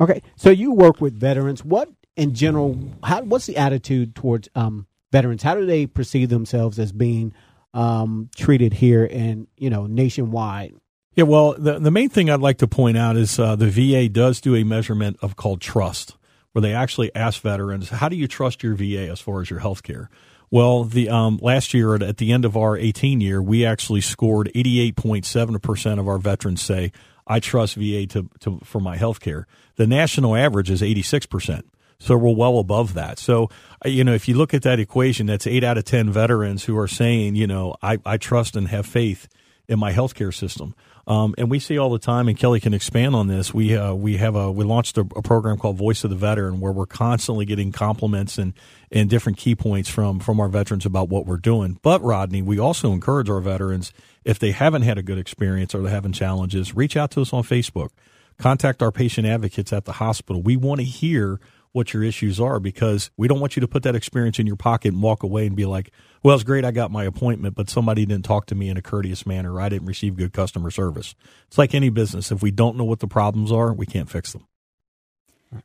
Okay, 0.00 0.22
so 0.36 0.50
you 0.50 0.70
work 0.70 1.00
with 1.00 1.18
veterans. 1.18 1.64
What 1.64 1.88
in 2.14 2.34
general? 2.36 2.78
How, 3.02 3.22
what's 3.22 3.46
the 3.46 3.56
attitude 3.56 4.14
towards 4.14 4.48
um, 4.54 4.86
veterans? 5.10 5.42
How 5.42 5.56
do 5.56 5.66
they 5.66 5.88
perceive 5.88 6.28
themselves 6.28 6.78
as 6.78 6.92
being 6.92 7.34
um, 7.74 8.30
treated 8.36 8.72
here 8.74 9.04
and 9.04 9.46
you 9.56 9.70
know 9.70 9.86
nationwide. 9.86 10.74
Yeah, 11.14 11.24
well, 11.24 11.54
the 11.58 11.78
the 11.78 11.90
main 11.90 12.08
thing 12.08 12.30
I'd 12.30 12.40
like 12.40 12.58
to 12.58 12.68
point 12.68 12.96
out 12.96 13.16
is 13.16 13.38
uh, 13.38 13.56
the 13.56 13.68
VA 13.68 14.08
does 14.08 14.40
do 14.40 14.54
a 14.54 14.64
measurement 14.64 15.18
of 15.22 15.36
called 15.36 15.60
trust, 15.60 16.16
where 16.52 16.62
they 16.62 16.72
actually 16.72 17.14
ask 17.14 17.40
veterans, 17.40 17.88
"How 17.88 18.08
do 18.08 18.16
you 18.16 18.28
trust 18.28 18.62
your 18.62 18.74
VA 18.74 19.10
as 19.10 19.20
far 19.20 19.40
as 19.40 19.50
your 19.50 19.60
health 19.60 19.82
care?" 19.82 20.08
Well, 20.52 20.82
the 20.82 21.08
um, 21.08 21.38
last 21.40 21.74
year 21.74 21.94
at 21.94 22.16
the 22.16 22.32
end 22.32 22.44
of 22.44 22.56
our 22.56 22.76
18 22.76 23.20
year, 23.20 23.40
we 23.40 23.64
actually 23.64 24.00
scored 24.00 24.50
88.7 24.54 25.62
percent 25.62 26.00
of 26.00 26.08
our 26.08 26.18
veterans 26.18 26.62
say 26.62 26.92
I 27.26 27.38
trust 27.38 27.76
VA 27.76 28.06
to, 28.06 28.28
to 28.40 28.58
for 28.64 28.80
my 28.80 28.96
health 28.96 29.20
care. 29.20 29.46
The 29.76 29.86
national 29.86 30.34
average 30.34 30.70
is 30.70 30.82
86 30.82 31.26
percent. 31.26 31.66
So 32.00 32.16
we're 32.16 32.34
well 32.34 32.58
above 32.58 32.94
that. 32.94 33.18
So, 33.18 33.50
you 33.84 34.02
know, 34.02 34.14
if 34.14 34.26
you 34.26 34.34
look 34.34 34.54
at 34.54 34.62
that 34.62 34.80
equation, 34.80 35.26
that's 35.26 35.46
eight 35.46 35.62
out 35.62 35.78
of 35.78 35.84
10 35.84 36.10
veterans 36.10 36.64
who 36.64 36.76
are 36.78 36.88
saying, 36.88 37.36
you 37.36 37.46
know, 37.46 37.76
I, 37.82 37.98
I 38.04 38.16
trust 38.16 38.56
and 38.56 38.66
have 38.68 38.86
faith 38.86 39.28
in 39.68 39.78
my 39.78 39.92
healthcare 39.92 40.34
system. 40.34 40.74
Um, 41.06 41.34
and 41.38 41.50
we 41.50 41.58
see 41.58 41.78
all 41.78 41.90
the 41.90 41.98
time, 41.98 42.28
and 42.28 42.36
Kelly 42.36 42.60
can 42.60 42.74
expand 42.74 43.14
on 43.14 43.26
this. 43.26 43.54
We 43.54 43.76
uh, 43.76 43.94
we 43.94 44.16
have 44.18 44.36
a 44.36 44.50
we 44.50 44.64
launched 44.64 44.98
a, 44.98 45.00
a, 45.00 45.22
program 45.22 45.58
called 45.58 45.76
Voice 45.76 46.04
of 46.04 46.10
the 46.10 46.16
Veteran, 46.16 46.60
where 46.60 46.72
we're 46.72 46.86
constantly 46.86 47.44
getting 47.44 47.72
compliments 47.72 48.38
and 48.38 48.52
and 48.92 49.08
different 49.08 49.38
key 49.38 49.54
points 49.56 49.88
from 49.88 50.20
from 50.20 50.38
our 50.38 50.48
veterans 50.48 50.86
about 50.86 51.08
what 51.08 51.26
we're 51.26 51.36
doing. 51.36 51.78
But 51.82 52.02
Rodney, 52.02 52.42
we 52.42 52.58
also 52.58 52.92
encourage 52.92 53.30
our 53.30 53.40
veterans 53.40 53.92
if 54.24 54.38
they 54.38 54.52
haven't 54.52 54.82
had 54.82 54.98
a 54.98 55.02
good 55.02 55.18
experience 55.18 55.74
or 55.74 55.82
they're 55.82 55.90
having 55.90 56.12
challenges, 56.12 56.76
reach 56.76 56.96
out 56.96 57.10
to 57.12 57.22
us 57.22 57.32
on 57.32 57.42
Facebook, 57.42 57.90
contact 58.38 58.82
our 58.82 58.92
patient 58.92 59.26
advocates 59.26 59.72
at 59.72 59.86
the 59.86 59.92
hospital. 59.92 60.42
We 60.42 60.56
want 60.56 60.80
to 60.80 60.84
hear 60.84 61.40
what 61.72 61.94
your 61.94 62.02
issues 62.02 62.40
are 62.40 62.58
because 62.58 63.10
we 63.16 63.28
don't 63.28 63.40
want 63.40 63.56
you 63.56 63.60
to 63.60 63.68
put 63.68 63.84
that 63.84 63.94
experience 63.94 64.38
in 64.38 64.46
your 64.46 64.56
pocket 64.56 64.92
and 64.92 65.02
walk 65.02 65.22
away 65.22 65.46
and 65.46 65.54
be 65.54 65.66
like, 65.66 65.92
well, 66.22 66.34
it's 66.34 66.44
great 66.44 66.64
I 66.64 66.72
got 66.72 66.90
my 66.90 67.04
appointment, 67.04 67.54
but 67.54 67.70
somebody 67.70 68.04
didn't 68.04 68.24
talk 68.24 68.46
to 68.46 68.54
me 68.54 68.68
in 68.68 68.76
a 68.76 68.82
courteous 68.82 69.24
manner. 69.24 69.60
I 69.60 69.68
didn't 69.68 69.86
receive 69.86 70.16
good 70.16 70.32
customer 70.32 70.70
service. 70.70 71.14
It's 71.46 71.58
like 71.58 71.74
any 71.74 71.88
business. 71.88 72.32
If 72.32 72.42
we 72.42 72.50
don't 72.50 72.76
know 72.76 72.84
what 72.84 72.98
the 72.98 73.06
problems 73.06 73.52
are, 73.52 73.72
we 73.72 73.86
can't 73.86 74.10
fix 74.10 74.32
them. 74.32 74.46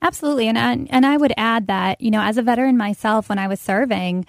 Absolutely. 0.02 0.48
And, 0.48 0.58
and 0.92 1.06
I 1.06 1.18
would 1.18 1.34
add 1.38 1.68
that, 1.68 2.02
you 2.02 2.12
know, 2.12 2.22
as 2.22 2.38
a 2.38 2.42
veteran 2.42 2.78
myself, 2.78 3.30
when 3.30 3.38
I 3.38 3.48
was 3.48 3.60
serving, 3.60 4.26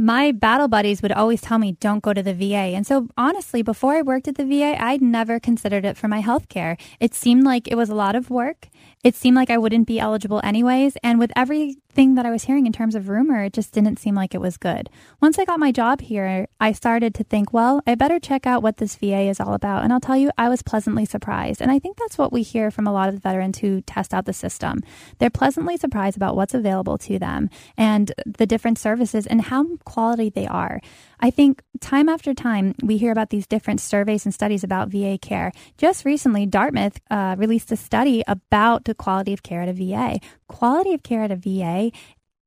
my 0.00 0.32
battle 0.32 0.66
buddies 0.66 1.02
would 1.02 1.12
always 1.12 1.42
tell 1.42 1.58
me, 1.58 1.72
don't 1.72 2.02
go 2.02 2.14
to 2.14 2.22
the 2.22 2.32
VA. 2.32 2.72
And 2.74 2.86
so, 2.86 3.08
honestly, 3.18 3.60
before 3.60 3.92
I 3.92 4.00
worked 4.00 4.28
at 4.28 4.36
the 4.36 4.46
VA, 4.46 4.82
I'd 4.82 5.02
never 5.02 5.38
considered 5.38 5.84
it 5.84 5.98
for 5.98 6.08
my 6.08 6.20
health 6.20 6.48
care. 6.48 6.78
It 7.00 7.14
seemed 7.14 7.44
like 7.44 7.68
it 7.68 7.74
was 7.74 7.90
a 7.90 7.94
lot 7.94 8.16
of 8.16 8.30
work. 8.30 8.68
It 9.04 9.14
seemed 9.14 9.36
like 9.36 9.50
I 9.50 9.58
wouldn't 9.58 9.86
be 9.86 10.00
eligible 10.00 10.40
anyways. 10.42 10.96
And 11.02 11.18
with 11.18 11.32
everything 11.36 12.14
that 12.14 12.24
I 12.24 12.30
was 12.30 12.44
hearing 12.44 12.66
in 12.66 12.72
terms 12.72 12.94
of 12.94 13.08
rumor, 13.08 13.44
it 13.44 13.52
just 13.52 13.72
didn't 13.72 13.98
seem 13.98 14.14
like 14.14 14.34
it 14.34 14.40
was 14.40 14.56
good. 14.56 14.88
Once 15.20 15.38
I 15.38 15.44
got 15.44 15.58
my 15.58 15.72
job 15.72 16.00
here, 16.00 16.46
I 16.60 16.72
started 16.72 17.14
to 17.16 17.24
think, 17.24 17.52
well, 17.52 17.82
I 17.86 17.94
better 17.94 18.18
check 18.18 18.46
out 18.46 18.62
what 18.62 18.78
this 18.78 18.96
VA 18.96 19.22
is 19.22 19.40
all 19.40 19.54
about. 19.54 19.84
And 19.84 19.92
I'll 19.92 20.00
tell 20.00 20.16
you, 20.16 20.30
I 20.38 20.48
was 20.48 20.62
pleasantly 20.62 21.04
surprised. 21.04 21.60
And 21.60 21.70
I 21.70 21.78
think 21.78 21.96
that's 21.98 22.16
what 22.16 22.32
we 22.32 22.42
hear 22.42 22.70
from 22.70 22.86
a 22.86 22.92
lot 22.92 23.08
of 23.08 23.14
the 23.14 23.20
veterans 23.20 23.58
who 23.58 23.80
test 23.82 24.12
out 24.14 24.26
the 24.26 24.32
system. 24.32 24.80
They're 25.18 25.30
pleasantly 25.30 25.76
surprised 25.76 26.16
about 26.16 26.36
what's 26.36 26.54
available 26.54 26.98
to 26.98 27.18
them 27.18 27.50
and 27.76 28.12
the 28.26 28.46
different 28.46 28.78
services 28.78 29.26
and 29.26 29.42
how 29.42 29.66
quality 29.90 30.30
they 30.30 30.46
are. 30.46 30.80
I 31.18 31.30
think 31.30 31.62
time 31.80 32.08
after 32.08 32.32
time, 32.32 32.74
we 32.80 32.96
hear 32.96 33.10
about 33.10 33.30
these 33.30 33.48
different 33.48 33.80
surveys 33.80 34.24
and 34.24 34.32
studies 34.32 34.62
about 34.62 34.88
VA 34.88 35.18
care. 35.18 35.50
Just 35.78 36.04
recently, 36.04 36.46
Dartmouth 36.46 37.00
uh, 37.10 37.34
released 37.36 37.72
a 37.72 37.76
study 37.76 38.22
about 38.28 38.84
the 38.84 38.94
quality 38.94 39.32
of 39.32 39.42
care 39.42 39.62
at 39.62 39.68
a 39.68 39.72
VA. 39.72 40.20
Quality 40.46 40.94
of 40.94 41.02
care 41.02 41.24
at 41.24 41.32
a 41.32 41.36
VA 41.36 41.90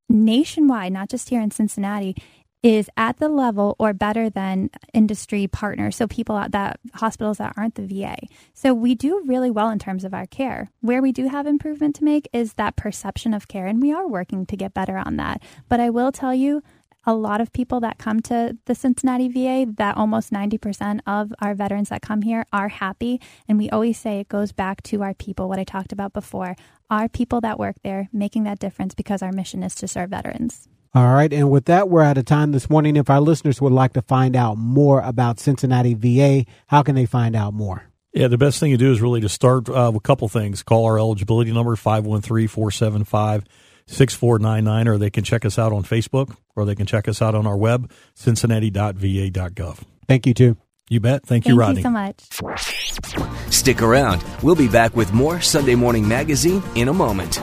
nationwide, 0.08 0.92
not 0.92 1.10
just 1.10 1.28
here 1.28 1.42
in 1.42 1.50
Cincinnati, 1.50 2.16
is 2.64 2.88
at 2.96 3.18
the 3.18 3.28
level 3.28 3.76
or 3.78 3.92
better 3.92 4.30
than 4.30 4.70
industry 4.94 5.46
partners. 5.46 5.94
So 5.96 6.06
people 6.06 6.38
at 6.38 6.52
that 6.52 6.80
hospitals 6.94 7.36
that 7.36 7.52
aren't 7.58 7.74
the 7.74 7.86
VA. 7.86 8.16
So 8.54 8.72
we 8.72 8.94
do 8.94 9.22
really 9.26 9.50
well 9.50 9.68
in 9.68 9.78
terms 9.78 10.02
of 10.02 10.14
our 10.14 10.24
care. 10.24 10.70
Where 10.80 11.02
we 11.02 11.12
do 11.12 11.28
have 11.28 11.46
improvement 11.46 11.94
to 11.96 12.04
make 12.04 12.26
is 12.32 12.54
that 12.54 12.74
perception 12.74 13.34
of 13.34 13.48
care, 13.48 13.66
and 13.66 13.82
we 13.82 13.92
are 13.92 14.08
working 14.08 14.46
to 14.46 14.56
get 14.56 14.72
better 14.72 14.96
on 14.96 15.16
that. 15.16 15.42
But 15.68 15.78
I 15.78 15.90
will 15.90 16.10
tell 16.10 16.34
you, 16.34 16.62
a 17.06 17.14
lot 17.14 17.40
of 17.40 17.52
people 17.52 17.80
that 17.80 17.98
come 17.98 18.20
to 18.20 18.56
the 18.64 18.74
Cincinnati 18.74 19.28
VA, 19.28 19.70
that 19.76 19.96
almost 19.96 20.32
90% 20.32 21.00
of 21.06 21.32
our 21.40 21.54
veterans 21.54 21.88
that 21.88 22.02
come 22.02 22.22
here 22.22 22.44
are 22.52 22.68
happy. 22.68 23.20
And 23.48 23.58
we 23.58 23.70
always 23.70 23.98
say 23.98 24.20
it 24.20 24.28
goes 24.28 24.52
back 24.52 24.82
to 24.84 25.02
our 25.02 25.14
people, 25.14 25.48
what 25.48 25.58
I 25.58 25.64
talked 25.64 25.92
about 25.92 26.12
before, 26.12 26.56
our 26.90 27.08
people 27.08 27.40
that 27.42 27.58
work 27.58 27.76
there 27.82 28.08
making 28.12 28.44
that 28.44 28.58
difference 28.58 28.94
because 28.94 29.22
our 29.22 29.32
mission 29.32 29.62
is 29.62 29.74
to 29.76 29.88
serve 29.88 30.10
veterans. 30.10 30.68
All 30.94 31.12
right. 31.12 31.32
And 31.32 31.50
with 31.50 31.64
that, 31.64 31.88
we're 31.88 32.02
out 32.02 32.18
of 32.18 32.24
time 32.24 32.52
this 32.52 32.70
morning. 32.70 32.94
If 32.96 33.10
our 33.10 33.20
listeners 33.20 33.60
would 33.60 33.72
like 33.72 33.94
to 33.94 34.02
find 34.02 34.36
out 34.36 34.56
more 34.56 35.00
about 35.00 35.40
Cincinnati 35.40 35.94
VA, 35.94 36.48
how 36.68 36.82
can 36.82 36.94
they 36.94 37.06
find 37.06 37.34
out 37.34 37.52
more? 37.52 37.82
Yeah, 38.12 38.28
the 38.28 38.38
best 38.38 38.60
thing 38.60 38.70
to 38.70 38.76
do 38.76 38.92
is 38.92 39.02
really 39.02 39.20
to 39.22 39.28
start 39.28 39.68
uh, 39.68 39.90
with 39.92 40.02
a 40.02 40.06
couple 40.06 40.28
things. 40.28 40.62
Call 40.62 40.84
our 40.84 40.96
eligibility 40.96 41.50
number, 41.50 41.74
513 41.74 42.46
475 42.46 43.42
6499, 43.86 44.88
or 44.88 44.98
they 44.98 45.10
can 45.10 45.24
check 45.24 45.44
us 45.44 45.58
out 45.58 45.72
on 45.72 45.82
Facebook, 45.82 46.36
or 46.56 46.64
they 46.64 46.74
can 46.74 46.86
check 46.86 47.08
us 47.08 47.20
out 47.20 47.34
on 47.34 47.46
our 47.46 47.56
web, 47.56 47.90
cincinnati.va.gov. 48.14 49.78
Thank 50.08 50.26
you, 50.26 50.34
too. 50.34 50.56
You 50.90 51.00
bet. 51.00 51.24
Thank, 51.24 51.44
Thank 51.44 51.46
you, 51.54 51.58
Rodney. 51.58 51.80
you 51.80 51.82
so 51.82 51.90
much. 51.90 53.50
Stick 53.52 53.80
around. 53.80 54.22
We'll 54.42 54.54
be 54.54 54.68
back 54.68 54.94
with 54.94 55.12
more 55.12 55.40
Sunday 55.40 55.74
Morning 55.74 56.06
Magazine 56.06 56.62
in 56.74 56.88
a 56.88 56.92
moment. 56.92 57.38